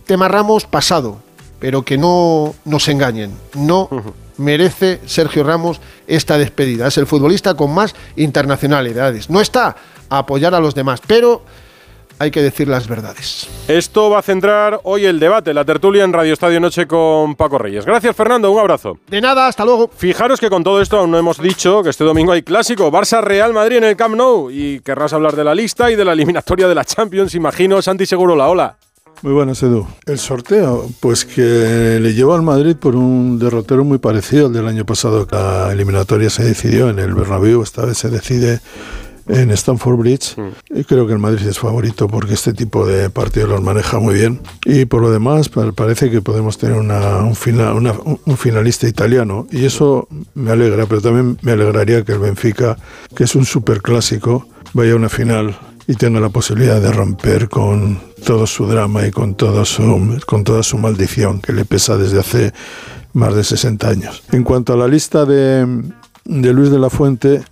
Tema 0.06 0.28
Ramos 0.28 0.64
pasado, 0.64 1.20
pero 1.58 1.82
que 1.82 1.98
no 1.98 2.54
nos 2.64 2.86
engañen. 2.88 3.36
No 3.54 3.88
merece 4.38 5.00
Sergio 5.06 5.44
Ramos 5.44 5.80
esta 6.06 6.38
despedida. 6.38 6.88
Es 6.88 6.96
el 6.98 7.06
futbolista 7.06 7.54
con 7.54 7.74
más 7.74 7.94
internacionalidades. 8.16 9.28
No 9.28 9.40
está 9.40 9.76
a 10.08 10.18
apoyar 10.18 10.54
a 10.54 10.60
los 10.60 10.74
demás, 10.74 11.02
pero 11.06 11.44
hay 12.18 12.30
que 12.30 12.42
decir 12.42 12.66
las 12.66 12.88
verdades. 12.88 13.48
Esto 13.68 14.10
va 14.10 14.18
a 14.18 14.22
centrar 14.22 14.80
hoy 14.82 15.04
el 15.04 15.20
debate, 15.20 15.54
la 15.54 15.64
tertulia 15.64 16.04
en 16.04 16.12
Radio 16.12 16.32
Estadio 16.32 16.58
Noche 16.58 16.86
con 16.86 17.36
Paco 17.36 17.58
Reyes. 17.58 17.84
Gracias, 17.84 18.16
Fernando. 18.16 18.50
Un 18.50 18.58
abrazo. 18.58 18.98
De 19.06 19.20
nada, 19.20 19.46
hasta 19.46 19.64
luego. 19.64 19.88
Fijaros 19.94 20.40
que 20.40 20.50
con 20.50 20.64
todo 20.64 20.80
esto 20.80 20.98
aún 20.98 21.10
no 21.10 21.18
hemos 21.18 21.40
dicho 21.40 21.82
que 21.82 21.90
este 21.90 22.04
domingo 22.04 22.32
hay 22.32 22.42
clásico 22.42 22.90
Barça-Real 22.90 23.52
Madrid 23.52 23.76
en 23.76 23.84
el 23.84 23.96
Camp 23.96 24.16
Nou. 24.16 24.50
Y 24.50 24.80
querrás 24.80 25.12
hablar 25.12 25.36
de 25.36 25.44
la 25.44 25.54
lista 25.54 25.90
y 25.90 25.96
de 25.96 26.04
la 26.04 26.12
eliminatoria 26.12 26.66
de 26.66 26.74
la 26.74 26.84
Champions, 26.84 27.34
imagino. 27.34 27.80
Santi 27.82 28.06
Seguro, 28.06 28.34
la 28.34 28.48
ola. 28.48 28.76
Muy 29.22 29.32
buenas, 29.32 29.62
Edu. 29.64 29.86
El 30.06 30.18
sorteo, 30.18 30.88
pues 31.00 31.24
que 31.24 31.98
le 32.00 32.14
llevó 32.14 32.34
al 32.34 32.42
Madrid 32.42 32.76
por 32.76 32.94
un 32.94 33.38
derrotero 33.38 33.84
muy 33.84 33.98
parecido 33.98 34.46
al 34.46 34.52
del 34.52 34.68
año 34.68 34.86
pasado. 34.86 35.26
La 35.30 35.72
eliminatoria 35.72 36.30
se 36.30 36.44
decidió 36.44 36.88
en 36.88 37.00
el 37.00 37.14
Bernabéu, 37.14 37.62
esta 37.62 37.84
vez 37.84 37.98
se 37.98 38.10
decide 38.10 38.60
en 39.26 39.50
Stamford 39.50 39.96
Bridge. 39.96 40.36
Y 40.70 40.84
creo 40.84 41.06
que 41.06 41.14
el 41.14 41.18
Madrid 41.18 41.46
es 41.48 41.58
favorito 41.58 42.06
porque 42.06 42.34
este 42.34 42.52
tipo 42.52 42.86
de 42.86 43.10
partidos 43.10 43.48
los 43.48 43.60
maneja 43.60 43.98
muy 43.98 44.14
bien. 44.14 44.40
Y 44.64 44.84
por 44.84 45.02
lo 45.02 45.10
demás, 45.10 45.48
parece 45.48 46.10
que 46.10 46.22
podemos 46.22 46.56
tener 46.56 46.76
una, 46.76 47.18
un, 47.18 47.34
final, 47.34 47.76
un 48.24 48.36
finalista 48.36 48.86
italiano. 48.86 49.48
Y 49.50 49.64
eso 49.64 50.06
me 50.34 50.52
alegra, 50.52 50.86
pero 50.86 51.00
también 51.00 51.38
me 51.42 51.52
alegraría 51.52 52.04
que 52.04 52.12
el 52.12 52.20
Benfica, 52.20 52.76
que 53.16 53.24
es 53.24 53.34
un 53.34 53.44
superclásico, 53.44 54.46
vaya 54.72 54.92
a 54.92 54.96
una 54.96 55.08
final 55.08 55.58
y 55.88 55.94
tenga 55.94 56.20
la 56.20 56.28
posibilidad 56.28 56.82
de 56.82 56.92
romper 56.92 57.48
con 57.48 57.98
todo 58.24 58.46
su 58.46 58.66
drama 58.66 59.06
y 59.06 59.10
con, 59.10 59.34
todo 59.34 59.64
su, 59.64 60.20
con 60.26 60.44
toda 60.44 60.62
su 60.62 60.76
maldición 60.76 61.40
que 61.40 61.54
le 61.54 61.64
pesa 61.64 61.96
desde 61.96 62.20
hace 62.20 62.52
más 63.14 63.34
de 63.34 63.42
60 63.42 63.88
años. 63.88 64.22
En 64.30 64.44
cuanto 64.44 64.74
a 64.74 64.76
la 64.76 64.86
lista 64.86 65.24
de, 65.24 65.66
de 66.26 66.52
Luis 66.52 66.70
de 66.70 66.78
la 66.78 66.90
Fuente, 66.90 67.42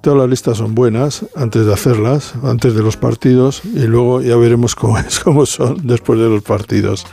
todas 0.00 0.18
las 0.18 0.30
listas 0.30 0.56
son 0.56 0.74
buenas 0.74 1.26
antes 1.36 1.66
de 1.66 1.74
hacerlas, 1.74 2.32
antes 2.42 2.74
de 2.74 2.82
los 2.82 2.96
partidos, 2.96 3.60
y 3.64 3.86
luego 3.86 4.22
ya 4.22 4.36
veremos 4.36 4.74
cómo, 4.74 4.98
es, 4.98 5.20
cómo 5.20 5.44
son 5.44 5.86
después 5.86 6.18
de 6.18 6.30
los 6.30 6.42
partidos. 6.42 7.06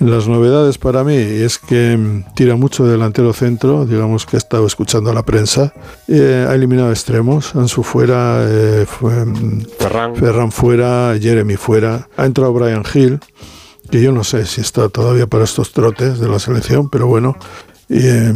Las 0.00 0.26
novedades 0.26 0.78
para 0.78 1.04
mí 1.04 1.14
es 1.14 1.58
que 1.58 1.96
mm, 1.96 2.34
tira 2.34 2.56
mucho 2.56 2.84
delantero 2.84 3.32
centro, 3.32 3.86
digamos 3.86 4.26
que 4.26 4.36
ha 4.36 4.38
estado 4.38 4.66
escuchando 4.66 5.10
a 5.10 5.14
la 5.14 5.24
prensa, 5.24 5.72
eh, 6.08 6.46
ha 6.48 6.54
eliminado 6.54 6.90
extremos, 6.90 7.54
Ansu 7.54 7.82
fuera, 7.82 8.44
eh, 8.48 8.86
fue, 8.86 9.24
mm, 9.24 9.66
Ferran. 9.78 10.16
Ferran 10.16 10.52
fuera, 10.52 11.14
Jeremy 11.20 11.56
fuera, 11.56 12.08
ha 12.16 12.26
entrado 12.26 12.52
Brian 12.52 12.82
Hill, 12.92 13.20
que 13.90 14.02
yo 14.02 14.10
no 14.10 14.24
sé 14.24 14.46
si 14.46 14.60
está 14.60 14.88
todavía 14.88 15.26
para 15.26 15.44
estos 15.44 15.72
trotes 15.72 16.18
de 16.18 16.28
la 16.28 16.38
selección, 16.38 16.88
pero 16.88 17.06
bueno, 17.06 17.36
y, 17.88 17.98
eh, 18.06 18.34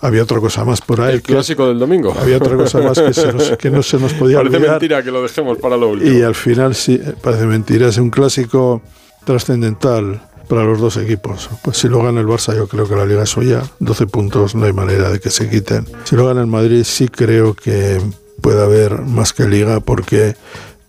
había 0.00 0.22
otra 0.22 0.38
cosa 0.40 0.64
más 0.64 0.80
por 0.80 1.00
ahí. 1.00 1.14
El 1.14 1.22
clásico 1.22 1.66
del 1.66 1.78
domingo. 1.78 2.14
Había 2.18 2.36
otra 2.36 2.56
cosa 2.56 2.80
más 2.80 2.98
que, 2.98 3.12
se 3.14 3.32
nos, 3.32 3.56
que 3.56 3.70
no 3.70 3.82
se 3.82 3.98
nos 3.98 4.12
podía 4.14 4.36
Parece 4.38 4.56
olvidar. 4.56 4.72
mentira 4.72 5.02
que 5.02 5.10
lo 5.10 5.22
dejemos 5.22 5.58
para 5.58 5.76
lo 5.76 5.88
último. 5.88 6.12
Y 6.12 6.22
al 6.22 6.34
final 6.34 6.74
sí, 6.74 7.00
parece 7.22 7.46
mentira, 7.46 7.88
es 7.88 7.98
un 7.98 8.10
clásico 8.10 8.82
trascendental 9.24 10.20
para 10.48 10.64
los 10.64 10.80
dos 10.80 10.96
equipos. 10.96 11.50
Pues 11.62 11.78
si 11.78 11.88
lo 11.88 12.02
gana 12.02 12.20
el 12.20 12.26
Barça 12.26 12.54
yo 12.56 12.68
creo 12.68 12.88
que 12.88 12.96
la 12.96 13.06
liga 13.06 13.22
es 13.22 13.30
suya, 13.30 13.62
12 13.80 14.06
puntos 14.06 14.54
no 14.54 14.66
hay 14.66 14.72
manera 14.72 15.10
de 15.10 15.20
que 15.20 15.30
se 15.30 15.48
quiten. 15.48 15.86
Si 16.04 16.16
lo 16.16 16.26
gana 16.26 16.40
el 16.40 16.46
Madrid 16.46 16.84
sí 16.84 17.08
creo 17.08 17.54
que 17.54 18.00
puede 18.40 18.62
haber 18.62 19.02
más 19.02 19.32
que 19.32 19.48
liga 19.48 19.80
porque 19.80 20.36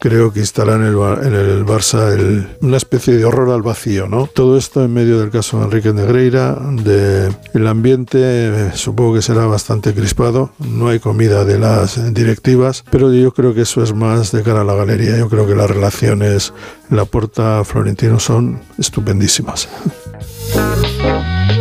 creo 0.08 0.32
que 0.32 0.40
estará 0.42 0.76
en 0.76 0.84
el, 0.84 0.94
en 1.24 1.34
el 1.34 1.66
Barça 1.66 2.14
el- 2.14 2.48
una 2.62 2.78
especie 2.78 3.16
de 3.18 3.26
horror 3.26 3.50
al 3.50 3.64
vacío, 3.64 4.08
¿no? 4.08 4.28
Todo 4.28 4.56
esto 4.56 4.84
en 4.86 4.94
medio 4.94 5.20
del 5.20 5.32
caso 5.32 5.58
de 5.58 5.64
Enrique 5.66 5.94
Negreira, 5.94 6.56
de 6.84 7.34
el 7.56 7.66
ambiente 7.68 8.20
eh, 8.22 8.72
supongo 8.76 9.16
que 9.16 9.24
será 9.24 9.48
bastante 9.48 9.96
crispado, 9.96 10.52
no 10.60 10.90
hay 10.90 11.00
comida 11.00 11.44
de 11.44 11.58
las 11.58 12.14
directivas, 12.14 12.84
pero 12.92 13.12
yo 13.12 13.34
creo 13.34 13.56
que 13.56 13.62
eso 13.62 13.82
es 13.82 13.96
más 13.96 14.32
de 14.32 14.44
cara 14.44 14.62
a 14.62 14.64
la 14.64 14.76
galería, 14.76 15.18
yo 15.18 15.28
creo 15.28 15.48
que 15.48 15.56
las 15.56 15.72
relaciones 15.72 16.54
Laporta-Florentino 16.92 18.20
son 18.20 18.62
estupendísimas. 18.78 19.68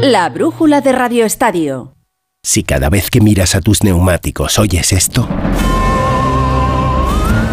La 0.03 0.29
brújula 0.29 0.83
de 0.83 0.93
Radio 0.93 1.25
Estadio. 1.25 1.95
Si 2.43 2.63
cada 2.63 2.91
vez 2.91 3.09
que 3.09 3.23
miras 3.23 3.55
a 3.55 3.63
tus 3.63 3.83
neumáticos 3.83 4.59
oyes 4.59 4.93
esto, 4.93 5.27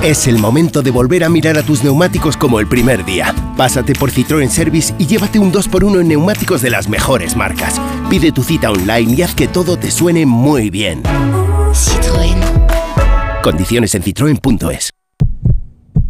es 0.04 0.28
el 0.28 0.40
momento 0.40 0.82
de 0.82 0.90
volver 0.90 1.24
a 1.24 1.30
mirar 1.30 1.58
a 1.58 1.64
tus 1.64 1.84
neumáticos 1.84 2.36
como 2.36 2.60
el 2.60 2.68
primer 2.68 3.06
día. 3.06 3.36
Pásate 3.56 3.94
por 3.94 4.12
Citroën 4.12 4.50
Service 4.50 4.94
y 4.98 5.06
llévate 5.06 5.38
un 5.38 5.52
2x1 5.52 6.02
en 6.02 6.08
neumáticos 6.08 6.62
de 6.62 6.72
las 6.72 6.90
mejores 6.90 7.36
marcas. 7.36 7.80
Pide 8.10 8.32
tu 8.32 8.44
cita 8.44 8.72
online 8.72 9.14
y 9.14 9.22
haz 9.22 9.36
que 9.36 9.48
todo 9.48 9.78
te 9.78 9.92
suene 9.92 10.26
muy 10.26 10.70
bien. 10.70 11.04
Condiciones 13.44 13.94
en 13.96 14.04
citroen.es. 14.04 14.92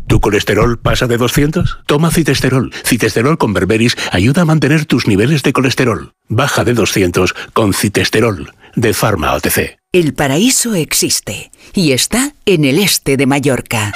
¿Tu 0.07 0.19
colesterol 0.19 0.79
pasa 0.79 1.07
de 1.07 1.17
200? 1.17 1.79
Toma 1.86 2.12
citesterol. 2.12 2.71
Citesterol 2.86 3.38
con 3.38 3.53
berberis 3.53 3.98
ayuda 4.12 4.43
a 4.43 4.45
mantener 4.45 4.86
tus 4.86 5.07
niveles 5.07 5.43
de 5.43 5.53
colesterol. 5.53 6.13
Baja 6.27 6.63
de 6.63 6.74
200 6.74 7.33
con 7.53 7.74
citesterol 7.74 8.53
de 8.75 8.93
Pharma 8.93 9.33
OTC. 9.33 9.80
El 9.93 10.13
paraíso 10.13 10.74
existe 10.74 11.51
y 11.74 11.91
está 11.91 12.33
en 12.45 12.63
el 12.63 12.79
este 12.79 13.17
de 13.17 13.25
Mallorca. 13.25 13.91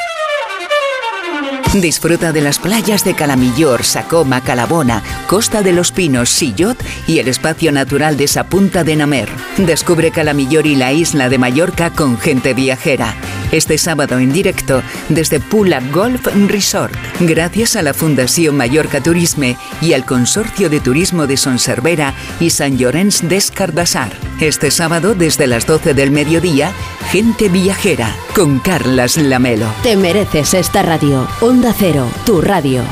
Disfruta 1.74 2.31
de 2.31 2.41
las 2.41 2.60
playas 2.60 3.03
de 3.03 3.15
Calamillor, 3.15 3.84
Sacoma, 3.84 4.41
Calabona, 4.41 5.03
Costa 5.27 5.62
de 5.62 5.74
los 5.74 5.91
Pinos, 5.91 6.29
Sillot 6.29 6.81
y 7.05 7.19
el 7.19 7.27
espacio 7.27 7.72
natural 7.72 8.15
de 8.15 8.27
Sapunta 8.27 8.84
de 8.84 8.95
Namer. 8.95 9.29
Descubre 9.57 10.12
Calamillor 10.12 10.67
y 10.67 10.75
la 10.75 10.93
isla 10.93 11.27
de 11.27 11.38
Mallorca 11.38 11.89
con 11.89 12.17
gente 12.17 12.53
viajera. 12.53 13.13
Este 13.51 13.77
sábado 13.77 14.19
en 14.19 14.34
directo 14.34 14.81
desde 15.10 15.39
Pula 15.39 15.79
Golf 15.91 16.27
Resort, 16.48 16.93
gracias 17.19 17.75
a 17.75 17.81
la 17.81 17.93
Fundación 17.93 18.57
Mallorca 18.57 19.01
Turisme 19.01 19.55
y 19.81 19.93
al 19.93 20.05
Consorcio 20.05 20.69
de 20.69 20.79
Turismo 20.79 21.27
de 21.27 21.38
Son 21.38 21.60
Servera 21.60 22.13
y 22.39 22.50
San 22.50 22.77
Llorenç 22.77 23.22
des 23.22 23.51
Cardassar. 23.51 24.12
Este 24.39 24.72
sábado 24.72 25.13
desde 25.15 25.48
las 25.48 25.65
12 25.65 25.93
del 25.93 26.12
mediodía, 26.12 26.72
gente 27.12 27.48
viajera 27.48 28.13
con 28.36 28.60
Carlas 28.60 29.15
Lamelo. 29.17 29.67
Te 29.84 29.95
mereces 29.95 30.53
esta 30.53 30.81
radio. 30.81 31.27
Cero, 31.74 32.05
tu 32.25 32.41
radio. 32.41 32.84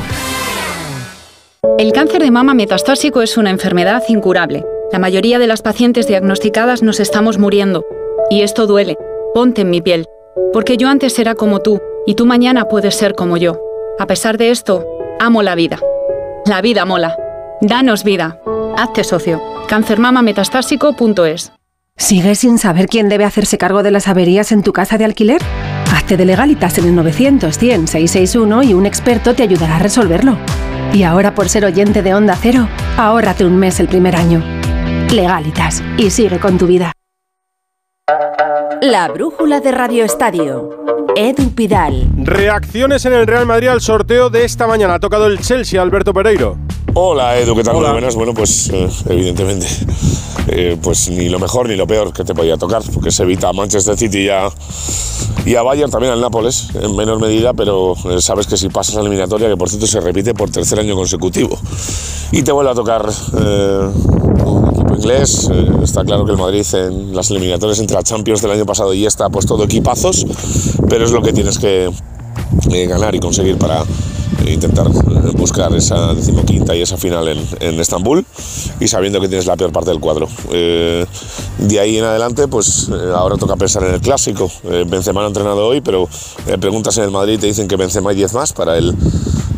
El 1.78 1.92
cáncer 1.92 2.22
de 2.22 2.30
mama 2.30 2.54
metastásico 2.54 3.22
es 3.22 3.36
una 3.36 3.50
enfermedad 3.50 4.02
incurable. 4.08 4.64
La 4.92 4.98
mayoría 4.98 5.38
de 5.38 5.46
las 5.46 5.62
pacientes 5.62 6.06
diagnosticadas 6.06 6.82
nos 6.82 7.00
estamos 7.00 7.38
muriendo. 7.38 7.84
Y 8.30 8.42
esto 8.42 8.66
duele. 8.66 8.96
Ponte 9.34 9.62
en 9.62 9.70
mi 9.70 9.80
piel. 9.80 10.06
Porque 10.52 10.76
yo 10.76 10.88
antes 10.88 11.18
era 11.18 11.34
como 11.34 11.60
tú, 11.60 11.80
y 12.06 12.14
tú 12.14 12.26
mañana 12.26 12.68
puedes 12.68 12.94
ser 12.94 13.14
como 13.14 13.36
yo. 13.36 13.58
A 13.98 14.06
pesar 14.06 14.38
de 14.38 14.50
esto, 14.50 14.86
amo 15.20 15.42
la 15.42 15.54
vida. 15.54 15.78
La 16.46 16.60
vida 16.60 16.84
mola. 16.84 17.16
Danos 17.60 18.04
vida. 18.04 18.40
Hazte 18.76 19.04
socio. 19.04 19.40
Cancermamametastásico.es 19.68 21.53
¿Sigues 21.96 22.40
sin 22.40 22.58
saber 22.58 22.88
quién 22.88 23.08
debe 23.08 23.24
hacerse 23.24 23.56
cargo 23.56 23.82
de 23.82 23.90
las 23.90 24.08
averías 24.08 24.52
en 24.52 24.62
tu 24.62 24.72
casa 24.72 24.98
de 24.98 25.04
alquiler? 25.04 25.40
Hazte 25.92 26.16
de 26.16 26.24
legalitas 26.24 26.76
en 26.78 26.86
el 26.86 26.94
900 26.96 27.56
100 27.56 27.88
661 27.88 28.62
y 28.64 28.74
un 28.74 28.84
experto 28.84 29.34
te 29.34 29.44
ayudará 29.44 29.76
a 29.76 29.78
resolverlo. 29.78 30.36
Y 30.92 31.04
ahora 31.04 31.34
por 31.34 31.48
ser 31.48 31.64
oyente 31.64 32.02
de 32.02 32.14
Onda 32.14 32.36
Cero, 32.40 32.68
ahórrate 32.96 33.44
un 33.44 33.56
mes 33.56 33.78
el 33.80 33.88
primer 33.88 34.16
año. 34.16 34.42
Legalitas 35.12 35.82
y 35.96 36.10
sigue 36.10 36.40
con 36.40 36.58
tu 36.58 36.66
vida. 36.66 36.92
La 38.82 39.08
brújula 39.08 39.60
de 39.60 39.70
Radio 39.70 40.04
Estadio. 40.04 40.70
Edu 41.16 41.50
Pidal. 41.54 42.08
Reacciones 42.18 43.06
en 43.06 43.12
el 43.14 43.26
Real 43.26 43.46
Madrid 43.46 43.68
al 43.68 43.80
sorteo 43.80 44.30
de 44.30 44.44
esta 44.44 44.66
mañana. 44.66 44.94
Ha 44.94 45.00
tocado 45.00 45.26
el 45.26 45.38
Chelsea, 45.38 45.80
Alberto 45.80 46.12
Pereiro. 46.12 46.58
Hola 46.92 47.38
Edu, 47.38 47.56
¿qué 47.56 47.62
tal? 47.62 47.76
Hola. 47.76 47.88
Muy 47.88 48.00
buenas. 48.00 48.14
Bueno, 48.16 48.34
pues 48.34 48.68
eh, 48.70 48.88
evidentemente, 49.08 49.66
eh, 50.48 50.76
pues 50.80 51.08
ni 51.08 51.28
lo 51.28 51.38
mejor 51.38 51.68
ni 51.68 51.76
lo 51.76 51.86
peor 51.86 52.12
que 52.12 52.24
te 52.24 52.34
podía 52.34 52.56
tocar, 52.56 52.82
porque 52.92 53.10
se 53.10 53.22
evita 53.22 53.48
a 53.48 53.52
Manchester 53.52 53.96
City 53.96 54.24
y 54.24 54.28
a, 54.28 54.48
y 55.46 55.54
a 55.54 55.62
Bayern, 55.62 55.90
también 55.90 56.12
al 56.12 56.20
Nápoles, 56.20 56.68
en 56.74 56.94
menor 56.94 57.20
medida, 57.20 57.54
pero 57.54 57.94
eh, 58.10 58.20
sabes 58.20 58.46
que 58.46 58.56
si 58.56 58.68
pasas 58.68 58.96
a 58.96 58.98
la 58.98 59.06
eliminatoria, 59.06 59.48
que 59.48 59.56
por 59.56 59.68
cierto 59.68 59.86
se 59.86 60.00
repite 60.00 60.34
por 60.34 60.50
tercer 60.50 60.78
año 60.78 60.94
consecutivo, 60.94 61.58
y 62.32 62.42
te 62.42 62.52
vuelve 62.52 62.70
a 62.70 62.74
tocar 62.74 63.08
eh, 63.38 63.90
un 64.44 64.68
equipo 64.70 64.96
inglés, 64.96 65.50
está 65.82 66.04
claro 66.04 66.24
que 66.24 66.32
el 66.32 66.38
Madrid 66.38 66.66
en 66.74 67.14
las 67.14 67.30
eliminatorias 67.30 67.78
entre 67.78 67.96
la 67.96 68.02
Champions 68.02 68.42
del 68.42 68.50
año 68.50 68.66
pasado 68.66 68.92
y 68.92 69.06
esta, 69.06 69.30
pues 69.30 69.46
todo 69.46 69.64
equipazos, 69.64 70.26
pero 70.88 71.04
es 71.04 71.10
lo 71.10 71.22
que 71.22 71.32
tienes 71.32 71.58
que 71.58 71.90
ganar 72.88 73.14
y 73.14 73.20
conseguir 73.20 73.56
para 73.56 73.84
intentar 74.46 74.86
eh, 74.86 75.30
buscar 75.36 75.74
esa 75.74 76.14
decimoquinta 76.14 76.74
y 76.74 76.82
esa 76.82 76.96
final 76.96 77.28
en, 77.28 77.80
Estambul 77.80 78.24
y 78.80 78.88
sabiendo 78.88 79.20
que 79.20 79.28
tienes 79.28 79.46
la 79.46 79.56
peor 79.56 79.72
parte 79.72 79.90
del 79.90 80.00
cuadro. 80.00 80.28
Eh, 80.52 81.06
de 81.58 81.80
ahí 81.80 81.98
en 81.98 82.04
adelante, 82.04 82.48
pues 82.48 82.88
eh, 82.88 83.12
ahora 83.14 83.36
toca 83.36 83.56
pensar 83.56 83.84
en 83.84 83.94
el 83.94 84.00
clásico. 84.00 84.50
Eh, 84.64 84.84
Benzema 84.86 85.24
ha 85.24 85.26
entrenado 85.26 85.66
hoy, 85.66 85.80
pero 85.80 86.08
eh, 86.46 86.58
preguntas 86.58 86.96
en 86.98 87.04
el 87.04 87.10
Madrid 87.10 87.34
y 87.34 87.38
te 87.38 87.46
dicen 87.46 87.68
que 87.68 87.76
Benzema 87.76 88.10
hay 88.10 88.16
10 88.16 88.34
más 88.34 88.52
para 88.52 88.76
el 88.76 88.94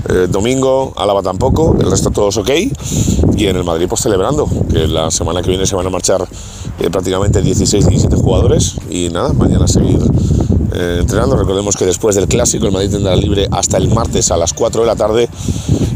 eh, 0.09 0.27
domingo, 0.29 0.93
Álava 0.97 1.23
tampoco, 1.23 1.77
el 1.81 1.91
resto 1.91 2.11
todos 2.11 2.37
ok. 2.37 2.51
Y 3.37 3.47
en 3.47 3.57
el 3.57 3.65
Madrid 3.65 3.87
pues 3.89 4.03
celebrando, 4.03 4.49
que 4.71 4.87
la 4.87 5.11
semana 5.11 5.43
que 5.43 5.51
viene 5.51 5.67
se 5.67 5.77
van 5.77 5.87
a 5.87 5.91
marchar 5.91 6.27
prácticamente 6.91 7.43
16-17 7.43 8.15
jugadores 8.17 8.77
y 8.91 9.09
nada, 9.09 9.33
mañana 9.33 9.67
seguir 9.67 9.99
eh, 10.77 10.99
entrenando. 11.01 11.37
Recordemos 11.37 11.77
que 11.77 11.87
después 11.87 12.17
del 12.17 12.29
clásico 12.29 12.67
el 12.67 12.73
Madrid 12.73 12.91
tendrá 12.91 13.17
libre 13.17 13.49
hasta 13.51 13.77
el 13.79 13.89
martes 13.89 14.31
a 14.31 14.37
las 14.37 14.53
4 14.53 14.83
de 14.83 14.87
la 14.87 14.97
tarde 14.97 15.29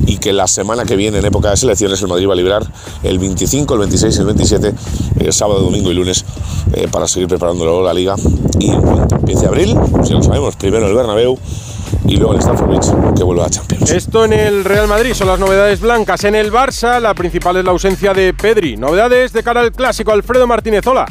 y 0.06 0.18
que 0.18 0.32
la 0.32 0.46
semana 0.46 0.84
que 0.84 0.96
viene, 0.96 1.18
en 1.18 1.24
época 1.24 1.50
de 1.50 1.56
selecciones, 1.56 2.00
el 2.02 2.08
Madrid 2.08 2.28
va 2.28 2.32
a 2.32 2.36
librar 2.36 2.66
el 3.02 3.18
25, 3.18 3.74
el 3.74 3.80
26 3.80 4.16
y 4.16 4.18
el 4.20 4.26
27, 4.26 4.74
eh, 5.20 5.32
sábado, 5.32 5.60
domingo 5.60 5.90
y 5.90 5.94
lunes, 5.94 6.24
eh, 6.72 6.88
para 6.90 7.06
seguir 7.06 7.28
preparándolo 7.28 7.82
la 7.82 7.94
liga. 7.94 8.16
Y 8.58 8.70
en 8.70 8.80
cuanto 8.80 9.16
empiece 9.16 9.46
abril, 9.46 9.76
pues 9.92 10.08
ya 10.08 10.16
lo 10.16 10.22
sabemos, 10.22 10.56
primero 10.56 10.86
el 10.86 10.94
Bernabéu 10.94 11.38
y 12.06 12.16
luego 12.16 12.34
el 12.34 12.40
Stamford 12.40 12.68
Bridge, 12.68 13.14
que 13.16 13.22
vuelva 13.22 13.46
a 13.46 13.50
Champions. 13.50 13.90
Esto 13.90 14.24
en 14.24 14.32
el 14.32 14.64
Real 14.64 14.88
Madrid 14.88 15.14
son 15.14 15.28
las 15.28 15.38
novedades 15.38 15.80
blancas. 15.80 16.24
En 16.24 16.34
el 16.34 16.52
Barça, 16.52 17.00
la 17.00 17.14
principal 17.14 17.56
es 17.56 17.64
la 17.64 17.70
ausencia 17.70 18.12
de 18.12 18.32
Pedri. 18.34 18.76
Novedades 18.76 19.32
de 19.32 19.42
cara 19.42 19.60
al 19.60 19.72
clásico. 19.72 20.12
Alfredo 20.12 20.46
Martínez, 20.46 20.86
hola. 20.86 21.06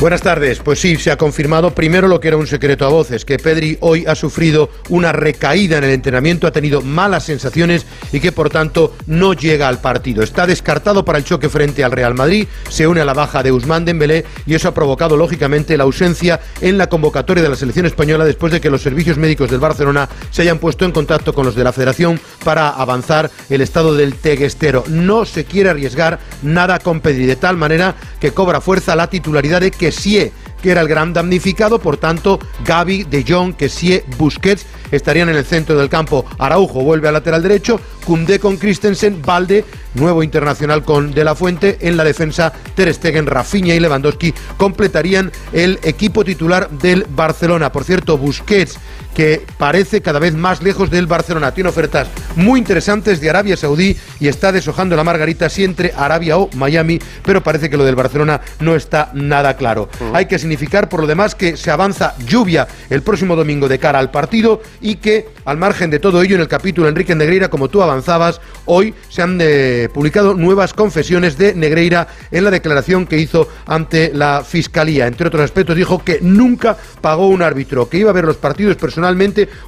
Buenas 0.00 0.22
tardes. 0.22 0.60
Pues 0.60 0.78
sí, 0.78 0.94
se 0.94 1.10
ha 1.10 1.18
confirmado 1.18 1.74
primero 1.74 2.06
lo 2.06 2.20
que 2.20 2.28
era 2.28 2.36
un 2.36 2.46
secreto 2.46 2.86
a 2.86 2.88
voces, 2.88 3.24
que 3.24 3.36
Pedri 3.36 3.78
hoy 3.80 4.04
ha 4.06 4.14
sufrido 4.14 4.70
una 4.90 5.10
recaída 5.10 5.78
en 5.78 5.82
el 5.82 5.90
entrenamiento, 5.90 6.46
ha 6.46 6.52
tenido 6.52 6.82
malas 6.82 7.24
sensaciones 7.24 7.84
y 8.12 8.20
que 8.20 8.30
por 8.30 8.48
tanto 8.48 8.94
no 9.08 9.32
llega 9.32 9.66
al 9.66 9.80
partido. 9.80 10.22
Está 10.22 10.46
descartado 10.46 11.04
para 11.04 11.18
el 11.18 11.24
choque 11.24 11.48
frente 11.48 11.82
al 11.82 11.90
Real 11.90 12.14
Madrid, 12.14 12.46
se 12.68 12.86
une 12.86 13.00
a 13.00 13.04
la 13.04 13.12
baja 13.12 13.42
de 13.42 13.50
Usman 13.50 13.84
Dembélé 13.84 14.24
y 14.46 14.54
eso 14.54 14.68
ha 14.68 14.74
provocado 14.74 15.16
lógicamente 15.16 15.76
la 15.76 15.82
ausencia 15.82 16.38
en 16.60 16.78
la 16.78 16.88
convocatoria 16.88 17.42
de 17.42 17.48
la 17.48 17.56
selección 17.56 17.86
española 17.86 18.24
después 18.24 18.52
de 18.52 18.60
que 18.60 18.70
los 18.70 18.82
servicios 18.82 19.18
médicos 19.18 19.50
del 19.50 19.58
Barcelona 19.58 20.08
se 20.30 20.42
hayan 20.42 20.58
puesto 20.58 20.84
en 20.84 20.92
contacto 20.92 21.34
con 21.34 21.44
los 21.44 21.56
de 21.56 21.64
la 21.64 21.72
Federación 21.72 22.20
para 22.44 22.68
avanzar 22.68 23.32
el 23.50 23.62
estado 23.62 23.96
del 23.96 24.14
teguestero. 24.14 24.84
No 24.86 25.24
se 25.24 25.44
quiere 25.44 25.70
arriesgar 25.70 26.20
nada 26.42 26.78
con 26.78 27.00
Pedri 27.00 27.26
de 27.26 27.34
tal 27.34 27.56
manera 27.56 27.96
que 28.20 28.30
cobra 28.30 28.60
fuerza 28.60 28.94
la 28.94 29.10
titularidad 29.10 29.60
de 29.60 29.72
Kessie 29.88 30.32
que 30.62 30.70
era 30.70 30.80
el 30.80 30.88
gran 30.88 31.12
damnificado, 31.12 31.78
por 31.78 31.96
tanto, 31.96 32.38
Gaby, 32.64 33.04
De 33.04 33.24
Jong, 33.26 33.54
Kessie, 33.54 34.04
Busquets 34.16 34.66
estarían 34.90 35.28
en 35.28 35.36
el 35.36 35.44
centro 35.44 35.78
del 35.78 35.88
campo. 35.88 36.24
Araujo 36.38 36.82
vuelve 36.82 37.08
al 37.08 37.14
lateral 37.14 37.42
derecho, 37.42 37.80
Cundé 38.04 38.38
con 38.38 38.56
Christensen, 38.56 39.22
Valde, 39.22 39.64
nuevo 39.94 40.22
internacional 40.22 40.82
con 40.82 41.12
De 41.12 41.24
La 41.24 41.34
Fuente, 41.34 41.78
en 41.82 41.96
la 41.96 42.04
defensa 42.04 42.52
Ter 42.74 42.92
Stegen, 42.92 43.26
Rafinha 43.26 43.74
y 43.74 43.80
Lewandowski 43.80 44.34
completarían 44.56 45.30
el 45.52 45.78
equipo 45.82 46.24
titular 46.24 46.70
del 46.70 47.06
Barcelona. 47.08 47.70
Por 47.70 47.84
cierto, 47.84 48.18
Busquets 48.18 48.78
que 49.14 49.44
parece 49.58 50.00
cada 50.00 50.18
vez 50.18 50.34
más 50.34 50.62
lejos 50.62 50.90
del 50.90 51.06
Barcelona. 51.06 51.52
Tiene 51.52 51.70
ofertas 51.70 52.08
muy 52.36 52.60
interesantes 52.60 53.20
de 53.20 53.30
Arabia 53.30 53.56
Saudí 53.56 53.96
y 54.20 54.28
está 54.28 54.52
deshojando 54.52 54.96
la 54.96 55.04
margarita 55.04 55.48
si 55.48 55.64
entre 55.64 55.92
Arabia 55.96 56.38
o 56.38 56.50
Miami, 56.54 56.98
pero 57.24 57.42
parece 57.42 57.68
que 57.68 57.76
lo 57.76 57.84
del 57.84 57.96
Barcelona 57.96 58.40
no 58.60 58.76
está 58.76 59.10
nada 59.14 59.56
claro. 59.56 59.88
Hay 60.12 60.26
que 60.26 60.38
significar 60.38 60.88
por 60.88 61.00
lo 61.00 61.06
demás 61.06 61.34
que 61.34 61.56
se 61.56 61.70
avanza 61.70 62.14
lluvia 62.26 62.68
el 62.90 63.02
próximo 63.02 63.34
domingo 63.34 63.68
de 63.68 63.78
cara 63.78 63.98
al 63.98 64.10
partido 64.10 64.62
y 64.80 64.96
que 64.96 65.28
al 65.44 65.56
margen 65.56 65.90
de 65.90 65.98
todo 65.98 66.22
ello 66.22 66.36
en 66.36 66.42
el 66.42 66.48
capítulo 66.48 66.88
Enrique 66.88 67.14
Negreira, 67.14 67.48
como 67.48 67.68
tú 67.68 67.82
avanzabas, 67.82 68.40
hoy 68.66 68.94
se 69.08 69.22
han 69.22 69.38
eh, 69.40 69.88
publicado 69.92 70.34
nuevas 70.34 70.74
confesiones 70.74 71.38
de 71.38 71.54
Negreira 71.54 72.08
en 72.30 72.44
la 72.44 72.50
declaración 72.50 73.06
que 73.06 73.18
hizo 73.18 73.48
ante 73.66 74.12
la 74.14 74.44
Fiscalía. 74.44 75.06
Entre 75.06 75.26
otros 75.26 75.42
aspectos 75.42 75.76
dijo 75.76 76.04
que 76.04 76.18
nunca 76.20 76.76
pagó 77.00 77.28
un 77.28 77.42
árbitro, 77.42 77.88
que 77.88 77.98
iba 77.98 78.10
a 78.10 78.12
ver 78.12 78.24
los 78.24 78.36
partidos 78.36 78.76
personales 78.76 78.97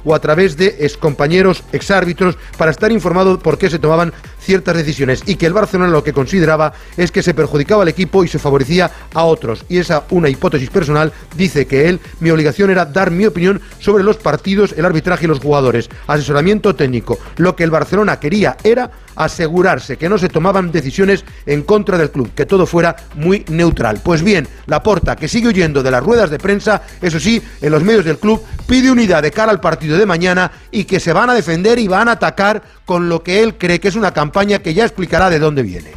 o 0.03 0.15
a 0.15 0.19
través 0.19 0.57
de 0.57 0.77
excompañeros, 0.79 1.63
exárbitros, 1.71 2.37
para 2.57 2.71
estar 2.71 2.91
informado 2.91 3.39
por 3.39 3.57
qué 3.57 3.69
se 3.69 3.79
tomaban 3.79 4.13
ciertas 4.39 4.75
decisiones 4.75 5.23
y 5.25 5.35
que 5.35 5.45
el 5.45 5.53
Barcelona 5.53 5.91
lo 5.91 6.03
que 6.03 6.13
consideraba 6.13 6.73
es 6.97 7.11
que 7.11 7.23
se 7.23 7.33
perjudicaba 7.33 7.83
al 7.83 7.87
equipo 7.87 8.23
y 8.23 8.27
se 8.27 8.39
favorecía 8.39 8.91
a 9.13 9.23
otros. 9.23 9.65
Y 9.69 9.77
esa 9.77 10.03
una 10.09 10.29
hipótesis 10.29 10.69
personal 10.69 11.11
dice 11.35 11.67
que 11.67 11.87
él, 11.87 11.99
mi 12.19 12.31
obligación 12.31 12.69
era 12.69 12.85
dar 12.85 13.11
mi 13.11 13.25
opinión 13.25 13.61
sobre 13.79 14.03
los 14.03 14.17
partidos, 14.17 14.73
el 14.77 14.85
arbitraje 14.85 15.25
y 15.25 15.27
los 15.27 15.39
jugadores, 15.39 15.89
asesoramiento 16.07 16.75
técnico. 16.75 17.19
Lo 17.37 17.55
que 17.55 17.63
el 17.63 17.71
Barcelona 17.71 18.19
quería 18.19 18.57
era 18.63 18.91
asegurarse 19.15 19.97
que 19.97 20.09
no 20.09 20.17
se 20.17 20.29
tomaban 20.29 20.71
decisiones 20.71 21.25
en 21.45 21.63
contra 21.63 21.97
del 21.97 22.11
club, 22.11 22.31
que 22.33 22.45
todo 22.45 22.65
fuera 22.65 22.95
muy 23.15 23.45
neutral. 23.49 24.01
Pues 24.03 24.23
bien, 24.23 24.47
Laporta, 24.67 25.15
que 25.15 25.27
sigue 25.27 25.49
huyendo 25.49 25.83
de 25.83 25.91
las 25.91 26.03
ruedas 26.03 26.29
de 26.29 26.39
prensa, 26.39 26.81
eso 27.01 27.19
sí, 27.19 27.41
en 27.61 27.71
los 27.71 27.83
medios 27.83 28.05
del 28.05 28.17
club, 28.17 28.41
pide 28.67 28.91
unidad 28.91 29.21
de 29.21 29.31
cara 29.31 29.51
al 29.51 29.59
partido 29.59 29.97
de 29.97 30.05
mañana 30.05 30.51
y 30.71 30.85
que 30.85 30.99
se 30.99 31.13
van 31.13 31.29
a 31.29 31.33
defender 31.33 31.79
y 31.79 31.87
van 31.87 32.07
a 32.07 32.13
atacar 32.13 32.61
con 32.85 33.09
lo 33.09 33.23
que 33.23 33.43
él 33.43 33.57
cree 33.57 33.79
que 33.79 33.87
es 33.87 33.95
una 33.95 34.11
campaña 34.11 34.59
que 34.59 34.73
ya 34.73 34.85
explicará 34.85 35.29
de 35.29 35.39
dónde 35.39 35.63
viene. 35.63 35.91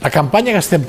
La 0.00 0.10
campaña 0.10 0.52
que 0.52 0.58
estem 0.58 0.84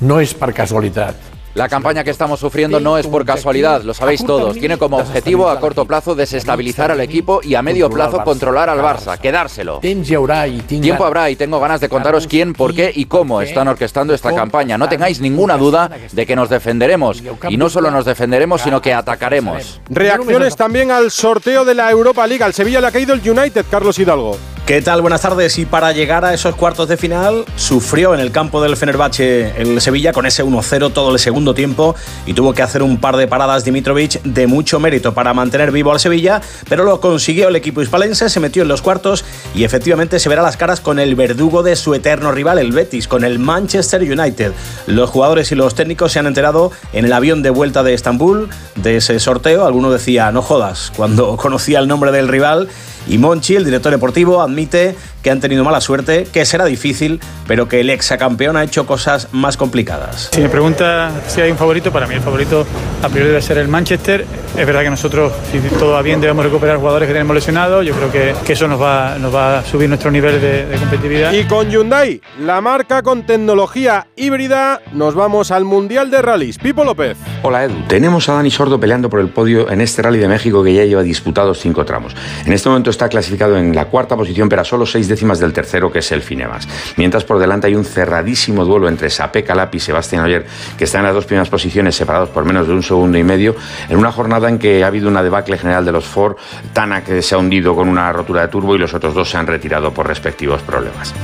no 0.00 0.20
és 0.22 0.34
per 0.34 0.52
casualitat. 0.54 1.37
La 1.54 1.68
campaña 1.68 2.04
que 2.04 2.10
estamos 2.10 2.38
sufriendo 2.38 2.78
no 2.78 2.98
es 2.98 3.06
por 3.06 3.24
casualidad, 3.24 3.82
lo 3.82 3.94
sabéis 3.94 4.24
todos. 4.24 4.56
Tiene 4.58 4.76
como 4.76 4.98
objetivo 4.98 5.48
a 5.48 5.58
corto 5.58 5.86
plazo 5.86 6.14
desestabilizar 6.14 6.90
al 6.90 7.00
equipo 7.00 7.40
y 7.42 7.54
a 7.54 7.62
medio 7.62 7.90
plazo 7.90 8.22
controlar 8.22 8.68
al 8.68 8.78
Barça, 8.80 9.18
quedárselo. 9.18 9.80
Tiempo 9.80 11.04
habrá 11.04 11.30
y 11.30 11.36
tengo 11.36 11.58
ganas 11.58 11.80
de 11.80 11.88
contaros 11.88 12.26
quién, 12.26 12.52
por 12.52 12.74
qué 12.74 12.92
y 12.94 13.06
cómo 13.06 13.40
están 13.42 13.68
orquestando 13.68 14.14
esta 14.14 14.34
campaña. 14.34 14.78
No 14.78 14.88
tengáis 14.88 15.20
ninguna 15.20 15.56
duda 15.56 15.90
de 16.12 16.26
que 16.26 16.36
nos 16.36 16.48
defenderemos. 16.48 17.22
Y 17.48 17.56
no 17.56 17.68
solo 17.70 17.90
nos 17.90 18.04
defenderemos, 18.04 18.62
sino 18.62 18.80
que 18.80 18.92
atacaremos. 18.92 19.80
Reacciones 19.88 20.54
también 20.56 20.90
al 20.90 21.10
sorteo 21.10 21.64
de 21.64 21.74
la 21.74 21.90
Europa 21.90 22.26
League. 22.26 22.44
Al 22.44 22.54
Sevilla 22.54 22.80
le 22.80 22.86
ha 22.86 22.92
caído 22.92 23.14
el 23.14 23.28
United, 23.28 23.64
Carlos 23.70 23.98
Hidalgo. 23.98 24.36
¿Qué 24.68 24.82
tal? 24.82 25.00
Buenas 25.00 25.22
tardes. 25.22 25.58
Y 25.58 25.64
para 25.64 25.92
llegar 25.92 26.26
a 26.26 26.34
esos 26.34 26.54
cuartos 26.54 26.88
de 26.88 26.98
final, 26.98 27.46
sufrió 27.56 28.12
en 28.12 28.20
el 28.20 28.30
campo 28.30 28.62
del 28.62 28.76
Fenerbahce 28.76 29.54
el 29.56 29.80
Sevilla 29.80 30.12
con 30.12 30.26
ese 30.26 30.44
1-0 30.44 30.92
todo 30.92 31.12
el 31.12 31.18
segundo 31.18 31.47
tiempo 31.54 31.94
y 32.26 32.34
tuvo 32.34 32.54
que 32.54 32.62
hacer 32.62 32.82
un 32.82 32.98
par 32.98 33.16
de 33.16 33.26
paradas 33.26 33.64
Dimitrovic 33.64 34.22
de 34.22 34.46
mucho 34.46 34.80
mérito 34.80 35.14
para 35.14 35.34
mantener 35.34 35.72
vivo 35.72 35.92
al 35.92 36.00
Sevilla, 36.00 36.40
pero 36.68 36.84
lo 36.84 37.00
consiguió 37.00 37.48
el 37.48 37.56
equipo 37.56 37.82
hispalense, 37.82 38.28
se 38.28 38.40
metió 38.40 38.62
en 38.62 38.68
los 38.68 38.82
cuartos 38.82 39.24
y 39.54 39.64
efectivamente 39.64 40.18
se 40.18 40.28
verá 40.28 40.42
las 40.42 40.56
caras 40.56 40.80
con 40.80 40.98
el 40.98 41.14
verdugo 41.14 41.62
de 41.62 41.76
su 41.76 41.94
eterno 41.94 42.32
rival, 42.32 42.58
el 42.58 42.72
Betis, 42.72 43.08
con 43.08 43.24
el 43.24 43.38
Manchester 43.38 44.02
United. 44.02 44.52
Los 44.86 45.10
jugadores 45.10 45.52
y 45.52 45.54
los 45.54 45.74
técnicos 45.74 46.12
se 46.12 46.18
han 46.18 46.26
enterado 46.26 46.72
en 46.92 47.04
el 47.04 47.12
avión 47.12 47.42
de 47.42 47.50
vuelta 47.50 47.82
de 47.82 47.94
Estambul 47.94 48.48
de 48.76 48.96
ese 48.96 49.18
sorteo. 49.20 49.66
Alguno 49.66 49.90
decía, 49.90 50.30
no 50.32 50.42
jodas, 50.42 50.92
cuando 50.96 51.36
conocía 51.48 51.78
el 51.78 51.88
nombre 51.88 52.12
del 52.12 52.28
rival 52.28 52.68
y 53.08 53.18
Monchi, 53.18 53.56
el 53.56 53.64
director 53.64 53.92
deportivo, 53.92 54.42
admite 54.42 54.94
que 55.22 55.30
han 55.30 55.40
tenido 55.40 55.64
mala 55.64 55.80
suerte, 55.80 56.26
que 56.32 56.44
será 56.44 56.64
difícil, 56.64 57.20
pero 57.46 57.68
que 57.68 57.80
el 57.80 57.90
ex 57.90 58.14
campeón 58.18 58.56
ha 58.56 58.64
hecho 58.64 58.86
cosas 58.86 59.28
más 59.32 59.56
complicadas. 59.56 60.30
Si 60.32 60.40
me 60.40 60.48
pregunta 60.48 61.10
si 61.26 61.40
hay 61.40 61.50
un 61.50 61.56
favorito, 61.56 61.90
para 61.90 62.06
mí 62.06 62.14
el 62.14 62.20
favorito 62.20 62.66
a 63.02 63.08
priori 63.08 63.28
debe 63.28 63.42
ser 63.42 63.58
el 63.58 63.68
Manchester. 63.68 64.24
Es 64.56 64.66
verdad 64.66 64.82
que 64.82 64.90
nosotros, 64.90 65.32
si 65.50 65.58
todo 65.76 65.92
va 65.92 66.02
bien, 66.02 66.20
debemos 66.20 66.44
recuperar 66.44 66.76
jugadores 66.78 67.06
que 67.06 67.12
tenemos 67.12 67.34
lesionados. 67.34 67.84
Yo 67.84 67.94
creo 67.94 68.12
que, 68.12 68.34
que 68.44 68.52
eso 68.52 68.68
nos 68.68 68.80
va, 68.80 69.16
nos 69.18 69.34
va 69.34 69.58
a 69.58 69.64
subir 69.64 69.88
nuestro 69.88 70.10
nivel 70.10 70.40
de, 70.40 70.66
de 70.66 70.76
competitividad. 70.76 71.32
Y 71.32 71.44
con 71.44 71.68
Hyundai, 71.68 72.20
la 72.40 72.60
marca 72.60 73.02
con 73.02 73.26
tecnología 73.26 74.06
híbrida, 74.16 74.80
nos 74.92 75.14
vamos 75.14 75.50
al 75.50 75.64
Mundial 75.64 76.10
de 76.10 76.22
Rallys. 76.22 76.58
Pipo 76.58 76.84
López. 76.84 77.16
Hola 77.42 77.64
Edu, 77.64 77.74
tenemos 77.86 78.28
a 78.28 78.34
Dani 78.34 78.50
Sordo 78.50 78.80
peleando 78.80 79.08
por 79.08 79.20
el 79.20 79.28
podio 79.28 79.70
en 79.70 79.80
este 79.80 80.02
Rally 80.02 80.18
de 80.18 80.28
México 80.28 80.62
que 80.64 80.74
ya 80.74 80.84
lleva 80.84 81.02
disputados 81.02 81.58
cinco 81.60 81.84
tramos. 81.84 82.14
En 82.44 82.52
este 82.52 82.68
momento 82.68 82.90
está 82.98 83.08
clasificado 83.08 83.56
en 83.56 83.76
la 83.76 83.84
cuarta 83.84 84.16
posición, 84.16 84.48
pero 84.48 84.62
a 84.62 84.64
solo 84.64 84.84
seis 84.84 85.06
décimas 85.06 85.38
del 85.38 85.52
tercero, 85.52 85.90
que 85.92 86.00
es 86.00 86.10
el 86.10 86.20
Finemas. 86.20 86.66
Mientras 86.96 87.22
por 87.22 87.38
delante 87.38 87.68
hay 87.68 87.76
un 87.76 87.84
cerradísimo 87.84 88.64
duelo 88.64 88.88
entre 88.88 89.08
Sapé 89.08 89.44
Calapi 89.44 89.76
y 89.76 89.80
Sebastián 89.80 90.24
Oyer, 90.24 90.44
que 90.76 90.82
están 90.82 91.02
en 91.02 91.06
las 91.06 91.14
dos 91.14 91.24
primeras 91.24 91.48
posiciones, 91.48 91.94
separados 91.94 92.30
por 92.30 92.44
menos 92.44 92.66
de 92.66 92.72
un 92.72 92.82
segundo 92.82 93.16
y 93.16 93.22
medio, 93.22 93.54
en 93.88 93.98
una 93.98 94.10
jornada 94.10 94.48
en 94.48 94.58
que 94.58 94.82
ha 94.82 94.88
habido 94.88 95.08
una 95.08 95.22
debacle 95.22 95.56
general 95.56 95.84
de 95.84 95.92
los 95.92 96.06
Ford, 96.06 96.36
Tana 96.72 97.04
que 97.04 97.22
se 97.22 97.36
ha 97.36 97.38
hundido 97.38 97.76
con 97.76 97.88
una 97.88 98.12
rotura 98.12 98.42
de 98.42 98.48
turbo 98.48 98.74
y 98.74 98.78
los 98.78 98.92
otros 98.92 99.14
dos 99.14 99.30
se 99.30 99.36
han 99.36 99.46
retirado 99.46 99.94
por 99.94 100.08
respectivos 100.08 100.60
problemas. 100.62 101.14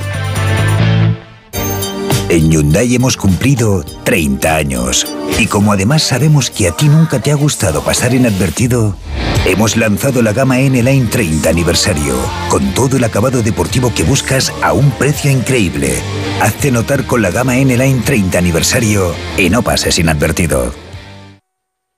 En 2.35 2.51
Hyundai 2.51 2.93
hemos 2.93 3.15
cumplido 3.15 3.85
30 4.03 4.57
años. 4.57 5.07
Y 5.39 5.47
como 5.47 5.71
además 5.71 6.03
sabemos 6.03 6.51
que 6.51 6.67
a 6.67 6.75
ti 6.75 6.89
nunca 6.89 7.21
te 7.21 7.31
ha 7.31 7.35
gustado 7.35 7.81
pasar 7.81 8.13
inadvertido, 8.13 8.97
hemos 9.45 9.77
lanzado 9.77 10.21
la 10.21 10.33
gama 10.33 10.59
N-Line 10.59 11.07
30 11.09 11.47
aniversario, 11.47 12.13
con 12.49 12.73
todo 12.73 12.97
el 12.97 13.05
acabado 13.05 13.41
deportivo 13.41 13.93
que 13.95 14.03
buscas 14.03 14.51
a 14.61 14.73
un 14.73 14.91
precio 14.91 15.31
increíble. 15.31 15.93
Hazte 16.41 16.71
notar 16.71 17.07
con 17.07 17.21
la 17.21 17.31
gama 17.31 17.57
N-Line 17.57 18.01
30 18.03 18.37
aniversario 18.37 19.15
y 19.37 19.49
no 19.49 19.61
pases 19.61 19.97
inadvertido. 19.97 20.73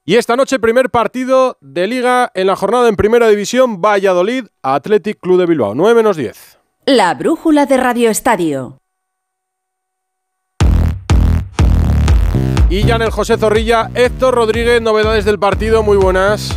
Y 0.05 0.17
esta 0.17 0.35
noche, 0.35 0.59
primer 0.59 0.91
partido 0.91 1.57
de 1.61 1.87
Liga 1.87 2.31
en 2.35 2.45
la 2.45 2.55
jornada 2.55 2.89
en 2.89 2.95
Primera 2.95 3.27
División, 3.27 3.81
Valladolid, 3.81 4.45
Athletic 4.61 5.19
Club 5.19 5.39
de 5.39 5.47
Bilbao, 5.47 5.73
9 5.73 5.95
menos 5.95 6.15
10. 6.15 6.59
La 6.85 7.15
brújula 7.15 7.65
de 7.65 7.77
Radio 7.77 8.11
Estadio. 8.11 8.77
Y 12.77 12.83
ya 12.83 12.97
en 12.97 13.01
el 13.01 13.09
José 13.09 13.39
Zorrilla, 13.39 13.89
Héctor 13.95 14.35
Rodríguez, 14.35 14.83
novedades 14.83 15.25
del 15.25 15.39
partido, 15.39 15.81
muy 15.81 15.97
buenas. 15.97 16.55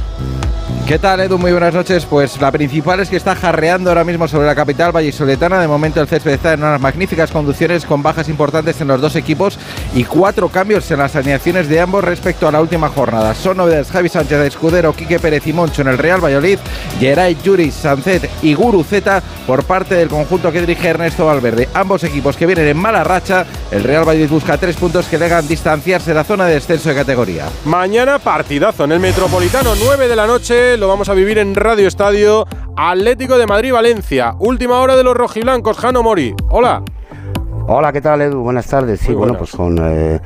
¿Qué 0.90 0.98
tal, 0.98 1.20
Edu? 1.20 1.38
Muy 1.38 1.52
buenas 1.52 1.72
noches. 1.72 2.04
Pues 2.04 2.40
la 2.40 2.50
principal 2.50 2.98
es 2.98 3.08
que 3.08 3.16
está 3.16 3.36
jarreando 3.36 3.90
ahora 3.90 4.02
mismo 4.02 4.26
sobre 4.26 4.48
la 4.48 4.56
capital 4.56 4.90
vallisoletana. 4.90 5.60
De 5.60 5.68
momento 5.68 6.00
el 6.00 6.08
césped 6.08 6.32
está 6.32 6.54
en 6.54 6.64
unas 6.64 6.80
magníficas 6.80 7.30
conducciones 7.30 7.84
con 7.86 8.02
bajas 8.02 8.28
importantes 8.28 8.80
en 8.80 8.88
los 8.88 9.00
dos 9.00 9.14
equipos 9.14 9.56
y 9.94 10.02
cuatro 10.02 10.48
cambios 10.48 10.90
en 10.90 10.98
las 10.98 11.14
alineaciones 11.14 11.68
de 11.68 11.78
ambos 11.78 12.02
respecto 12.02 12.48
a 12.48 12.50
la 12.50 12.60
última 12.60 12.88
jornada. 12.88 13.36
Son 13.36 13.56
novedades 13.56 13.88
Javi 13.88 14.08
Sánchez 14.08 14.40
Escudero, 14.40 14.92
Quique 14.92 15.20
Pérez 15.20 15.46
y 15.46 15.52
Moncho 15.52 15.82
en 15.82 15.88
el 15.88 15.96
Real 15.96 16.24
Valladolid, 16.24 16.58
Geray 16.98 17.36
Yuri, 17.40 17.70
Sancet 17.70 18.28
y 18.42 18.54
Guru 18.54 18.82
Z 18.82 19.22
por 19.46 19.62
parte 19.62 19.94
del 19.94 20.08
conjunto 20.08 20.50
que 20.50 20.58
dirige 20.58 20.88
Ernesto 20.88 21.24
Valverde. 21.24 21.68
Ambos 21.72 22.02
equipos 22.02 22.36
que 22.36 22.46
vienen 22.46 22.66
en 22.66 22.76
mala 22.76 23.04
racha. 23.04 23.46
El 23.70 23.84
Real 23.84 24.02
Valladolid 24.02 24.28
busca 24.30 24.58
tres 24.58 24.74
puntos 24.74 25.06
que 25.06 25.18
le 25.18 25.26
hagan 25.26 25.46
distanciarse 25.46 26.10
de 26.10 26.14
la 26.16 26.24
zona 26.24 26.46
de 26.46 26.54
descenso 26.54 26.88
de 26.88 26.96
categoría. 26.96 27.46
Mañana 27.64 28.18
partidazo 28.18 28.82
en 28.82 28.90
el 28.90 28.98
Metropolitano, 28.98 29.74
9 29.76 30.08
de 30.08 30.16
la 30.16 30.26
noche 30.26 30.79
lo 30.80 30.88
vamos 30.88 31.10
a 31.10 31.14
vivir 31.14 31.36
en 31.36 31.54
Radio 31.54 31.86
Estadio 31.86 32.46
Atlético 32.74 33.36
de 33.36 33.46
Madrid-Valencia. 33.46 34.34
Última 34.38 34.80
hora 34.80 34.96
de 34.96 35.04
los 35.04 35.14
rojiblancos, 35.14 35.76
Jano 35.76 36.02
Mori. 36.02 36.34
Hola. 36.48 36.82
Hola, 37.68 37.92
¿qué 37.92 38.00
tal 38.00 38.22
Edu? 38.22 38.40
Buenas 38.40 38.66
tardes. 38.66 38.98
Sí, 38.98 39.12
bueno, 39.12 39.36
pues 39.36 39.50
con 39.50 39.76
eh, 39.78 40.20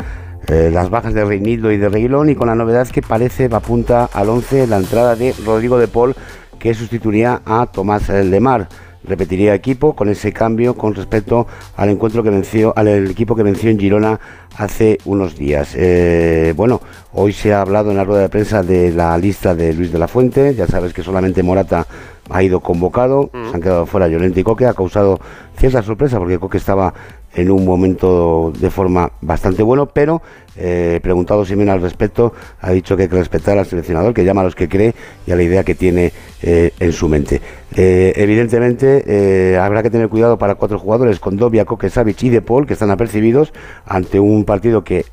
eh, 0.47 0.71
las 0.73 0.91
bajas 0.91 1.13
de 1.13 1.25
Reinildo 1.25 1.73
y 1.73 1.77
de 1.77 1.89
Reguilón 1.89 2.31
y 2.31 2.37
con 2.37 2.47
la 2.47 2.55
novedad 2.55 2.87
que 2.87 3.03
parece 3.03 3.49
va 3.49 3.59
apunta 3.59 4.09
al 4.13 4.29
11 4.29 4.69
la 4.69 4.77
entrada 4.77 5.17
de 5.17 5.35
Rodrigo 5.45 5.77
de 5.77 5.89
Paul 5.89 6.15
que 6.61 6.73
sustituiría 6.73 7.43
a 7.45 7.67
Tomás 7.67 8.09
Lemar 8.09 8.69
repetiría 9.05 9.55
equipo 9.55 9.95
con 9.95 10.09
ese 10.09 10.33
cambio 10.33 10.75
con 10.75 10.95
respecto 10.95 11.47
al 11.77 11.91
encuentro 11.91 12.23
que 12.23 12.31
venció 12.31 12.73
al 12.77 12.89
equipo 12.89 13.37
que 13.37 13.43
venció 13.43 13.71
en 13.71 13.79
Girona 13.79 14.19
hace 14.57 14.99
unos 15.05 15.37
días. 15.37 15.75
Eh, 15.77 16.55
bueno, 16.57 16.81
hoy 17.13 17.33
se 17.33 17.53
ha 17.53 17.61
hablado 17.61 17.91
en 17.91 17.97
la 17.97 18.05
rueda 18.05 18.23
de 18.23 18.29
prensa 18.29 18.63
de 18.63 18.93
la 18.93 19.17
lista 19.19 19.55
de 19.55 19.73
Luis 19.73 19.93
de 19.93 19.99
la 19.99 20.09
Fuente, 20.09 20.55
ya 20.55 20.67
sabes 20.67 20.93
que 20.93 21.03
solamente 21.03 21.43
Morata 21.43 21.87
ha 22.31 22.43
ido 22.43 22.61
convocado, 22.61 23.31
mm. 23.33 23.51
se 23.51 23.57
han 23.57 23.63
quedado 23.63 23.87
fuera 23.87 24.09
Llorente 24.09 24.41
y 24.41 24.45
Coque, 24.45 24.67
ha 24.67 24.75
causado 24.75 25.21
cierta 25.57 25.83
sorpresa 25.83 26.19
porque 26.19 26.39
Coque 26.39 26.59
estaba 26.59 26.95
en 27.35 27.51
un 27.51 27.65
momento 27.65 28.53
de 28.59 28.71
forma 28.71 29.13
bastante 29.21 29.63
bueno, 29.63 29.87
pero 29.87 30.23
eh, 30.57 31.01
preguntado 31.03 31.45
Simeone 31.45 31.73
al 31.73 31.83
respecto, 31.83 32.33
ha 32.61 32.71
dicho 32.71 32.97
que 32.97 33.05
hay 33.05 33.09
que 33.09 33.17
respetar 33.17 33.59
al 33.59 33.67
seleccionador, 33.67 34.15
que 34.15 34.25
llama 34.25 34.43
a 34.43 34.45
los 34.45 34.55
que 34.55 34.69
cree 34.69 34.95
y 35.27 35.33
a 35.33 35.37
la 35.37 35.43
idea 35.43 35.65
que 35.65 35.75
tiene 35.75 36.13
eh, 36.43 36.73
en 36.79 36.93
su 36.93 37.09
mente. 37.09 37.41
Eh, 37.77 38.13
evidentemente, 38.17 39.57
habrá 39.59 39.83
que 39.83 39.91
tener 39.91 40.09
cuidado 40.09 40.39
para 40.39 40.55
cuatro 40.55 40.79
jugadores 40.79 41.19
con 41.19 41.37
Dobia, 41.37 41.65
Coque, 41.65 41.91
Savic 41.91 42.23
y 42.23 42.31
De 42.31 42.43
Paul, 42.43 42.67
que 42.67 42.75
están 42.75 42.91
apercibidos 42.91 43.53
ante 43.85 44.21
un 44.21 44.45
partido 44.45 44.85
que 44.85 45.05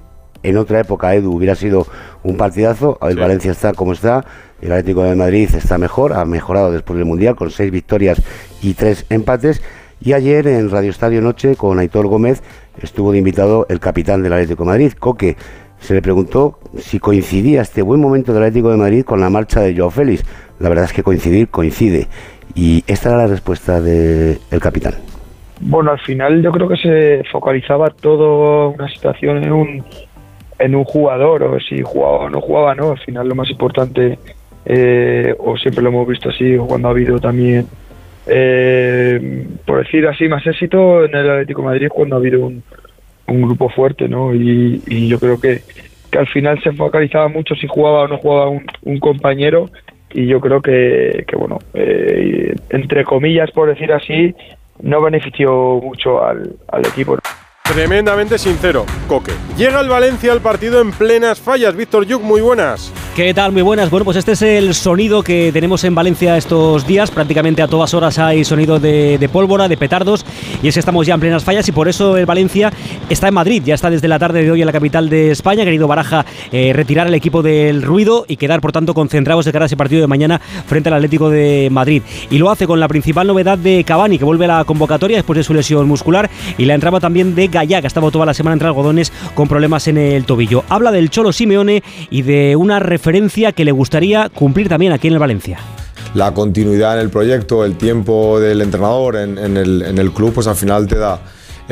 en 0.43 0.57
otra 0.57 0.79
época, 0.79 1.13
Edu, 1.13 1.35
hubiera 1.35 1.55
sido 1.55 1.85
un 2.23 2.35
partidazo. 2.35 2.97
El 3.01 3.17
Valencia 3.17 3.51
está 3.51 3.73
como 3.73 3.93
está. 3.93 4.25
El 4.59 4.71
Atlético 4.71 5.03
de 5.03 5.15
Madrid 5.15 5.49
está 5.55 5.77
mejor, 5.77 6.13
ha 6.13 6.25
mejorado 6.25 6.71
después 6.71 6.97
del 6.97 7.05
Mundial 7.05 7.35
con 7.35 7.51
seis 7.51 7.71
victorias 7.71 8.21
y 8.61 8.73
tres 8.73 9.05
empates. 9.09 9.61
Y 10.03 10.13
ayer 10.13 10.47
en 10.47 10.71
Radio 10.71 10.89
Estadio 10.89 11.21
Noche 11.21 11.55
con 11.55 11.77
Aitor 11.77 12.07
Gómez 12.07 12.41
estuvo 12.81 13.11
de 13.11 13.19
invitado 13.19 13.67
el 13.69 13.79
capitán 13.79 14.23
del 14.23 14.33
Atlético 14.33 14.63
de 14.63 14.69
Madrid, 14.69 14.93
Coque. 14.93 15.35
Se 15.77 15.93
le 15.93 16.01
preguntó 16.01 16.57
si 16.77 16.99
coincidía 16.99 17.61
este 17.61 17.83
buen 17.83 18.01
momento 18.01 18.33
del 18.33 18.41
Atlético 18.41 18.71
de 18.71 18.77
Madrid 18.77 19.03
con 19.03 19.19
la 19.19 19.29
marcha 19.29 19.61
de 19.61 19.75
Joao 19.75 19.91
Félix. 19.91 20.23
La 20.59 20.69
verdad 20.69 20.85
es 20.85 20.93
que 20.93 21.03
coincidir 21.03 21.49
coincide. 21.49 22.07
Y 22.55 22.83
esta 22.87 23.09
era 23.09 23.19
la 23.19 23.27
respuesta 23.27 23.79
del 23.79 24.39
capitán. 24.59 24.95
Bueno, 25.59 25.91
al 25.91 25.99
final 25.99 26.41
yo 26.41 26.51
creo 26.51 26.67
que 26.67 26.77
se 26.77 27.23
focalizaba 27.31 27.91
toda 27.91 28.69
una 28.69 28.89
situación 28.89 29.43
en 29.43 29.51
un, 29.51 29.83
en 30.57 30.75
un 30.75 30.83
jugador, 30.83 31.43
o 31.43 31.59
si 31.59 31.83
jugaba 31.83 32.25
o 32.25 32.29
no 32.29 32.41
jugaba, 32.41 32.73
¿no? 32.73 32.91
Al 32.91 32.99
final 32.99 33.29
lo 33.29 33.35
más 33.35 33.51
importante, 33.51 34.17
eh, 34.65 35.35
o 35.37 35.55
siempre 35.57 35.83
lo 35.83 35.89
hemos 35.89 36.07
visto 36.07 36.29
así, 36.29 36.57
cuando 36.57 36.87
ha 36.87 36.91
habido 36.91 37.19
también 37.19 37.67
eh, 38.27 39.47
por 39.65 39.83
decir 39.83 40.07
así, 40.07 40.27
más 40.27 40.45
éxito 40.45 41.05
en 41.05 41.15
el 41.15 41.29
Atlético 41.29 41.63
Madrid 41.63 41.87
cuando 41.89 42.15
ha 42.15 42.19
habido 42.19 42.45
un, 42.45 42.63
grupo 43.27 43.69
fuerte, 43.69 44.09
¿no? 44.09 44.35
Y, 44.35 45.07
yo 45.07 45.17
creo 45.17 45.39
que, 45.39 45.61
que, 46.11 46.19
al 46.19 46.27
final 46.27 46.61
se 46.61 46.73
focalizaba 46.73 47.29
mucho 47.29 47.55
si 47.55 47.65
jugaba 47.65 48.01
o 48.01 48.07
no 48.09 48.17
jugaba 48.17 48.49
un, 48.49 48.99
compañero 48.99 49.69
y 50.13 50.27
yo 50.27 50.41
creo 50.41 50.61
que, 50.61 51.23
que 51.25 51.37
bueno, 51.37 51.59
eh, 51.73 52.53
entre 52.71 53.05
comillas, 53.05 53.49
por 53.51 53.69
decir 53.69 53.93
así, 53.93 54.35
no 54.81 55.01
benefició 55.01 55.79
mucho 55.81 56.21
al, 56.23 56.55
al 56.67 56.85
equipo. 56.85 57.17
Tremendamente 57.73 58.37
sincero, 58.37 58.85
Coque. 59.07 59.31
Llega 59.57 59.79
el 59.79 59.87
Valencia 59.87 60.33
al 60.33 60.41
partido 60.41 60.81
en 60.81 60.91
plenas 60.91 61.39
fallas. 61.39 61.73
Víctor 61.73 62.05
Yuk, 62.05 62.21
muy 62.21 62.41
buenas. 62.41 62.91
¿Qué 63.15 63.33
tal? 63.33 63.51
Muy 63.51 63.61
buenas. 63.61 63.89
Bueno, 63.89 64.05
pues 64.05 64.15
este 64.15 64.31
es 64.31 64.41
el 64.41 64.73
sonido 64.73 65.21
que 65.21 65.51
tenemos 65.51 65.83
en 65.83 65.93
Valencia 65.93 66.37
estos 66.37 66.87
días. 66.87 67.11
Prácticamente 67.11 67.61
a 67.61 67.67
todas 67.67 67.93
horas 67.93 68.17
hay 68.19 68.45
sonido 68.45 68.79
de, 68.79 69.29
pólvora, 69.31 69.67
de 69.67 69.75
petardos. 69.75 70.25
Y 70.63 70.69
es 70.69 70.75
que 70.75 70.79
estamos 70.79 71.05
ya 71.05 71.15
en 71.15 71.19
plenas 71.19 71.43
fallas 71.43 71.67
y 71.67 71.73
por 71.73 71.89
eso 71.89 72.15
el 72.15 72.25
Valencia 72.25 72.71
está 73.09 73.27
en 73.27 73.33
Madrid. 73.33 73.63
Ya 73.65 73.75
está 73.75 73.89
desde 73.89 74.07
la 74.07 74.17
tarde 74.17 74.43
de 74.43 74.51
hoy 74.51 74.61
en 74.61 74.65
la 74.65 74.71
capital 74.71 75.09
de 75.09 75.31
España. 75.31 75.65
Querido 75.65 75.89
Baraja 75.89 76.25
eh, 76.53 76.71
retirar 76.73 77.07
el 77.07 77.13
equipo 77.13 77.41
del 77.41 77.81
ruido 77.81 78.23
y 78.29 78.37
quedar, 78.37 78.61
por 78.61 78.71
tanto, 78.71 78.93
concentrados 78.93 79.43
de 79.43 79.51
cara 79.51 79.65
a 79.65 79.67
ese 79.67 79.75
partido 79.75 79.99
de 79.99 80.07
mañana 80.07 80.39
frente 80.39 80.87
al 80.87 80.95
Atlético 80.95 81.29
de 81.29 81.67
Madrid. 81.69 82.03
Y 82.29 82.37
lo 82.37 82.49
hace 82.49 82.65
con 82.65 82.79
la 82.79 82.87
principal 82.87 83.27
novedad 83.27 83.57
de 83.57 83.83
Cavani, 83.83 84.19
que 84.19 84.25
vuelve 84.25 84.45
a 84.45 84.59
la 84.59 84.63
convocatoria 84.63 85.17
después 85.17 85.35
de 85.35 85.43
su 85.43 85.53
lesión 85.53 85.85
muscular. 85.85 86.29
Y 86.57 86.63
la 86.63 86.75
entraba 86.75 87.01
también 87.01 87.35
de 87.35 87.49
Gallá, 87.61 87.81
que 87.81 87.87
ha 87.87 87.89
estado 87.89 88.11
toda 88.11 88.25
la 88.25 88.33
semana 88.33 88.53
entre 88.53 88.67
algodones 88.67 89.11
con 89.35 89.47
problemas 89.47 89.87
en 89.87 89.97
el 89.97 90.25
tobillo. 90.25 90.63
Habla 90.69 90.91
del 90.91 91.09
Cholo 91.09 91.31
Simeone 91.31 91.83
y 92.09 92.23
de 92.23 92.55
una 92.55 92.79
referencia 92.79 93.51
que 93.51 93.65
le 93.65 93.71
gustaría 93.71 94.29
cumplir 94.29 94.67
también 94.67 94.93
aquí 94.93 95.07
en 95.07 95.13
el 95.13 95.19
Valencia 95.19 95.59
la 96.13 96.33
continuidad 96.33 96.95
en 96.95 97.01
el 97.01 97.09
proyecto, 97.09 97.63
el 97.63 97.77
tiempo 97.77 98.39
del 98.39 98.61
entrenador 98.61 99.15
en, 99.15 99.37
el, 99.37 99.81
en, 99.81 99.97
el, 99.97 100.11
club, 100.11 100.33
pues 100.33 100.45
al 100.45 100.57
final 100.57 100.85
te 100.85 100.97
da 100.97 101.21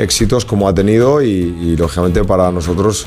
éxitos 0.00 0.44
como 0.44 0.68
ha 0.68 0.74
tenido 0.74 1.22
y, 1.22 1.76
lógicamente 1.76 2.24
para 2.24 2.50
nosotros 2.50 3.06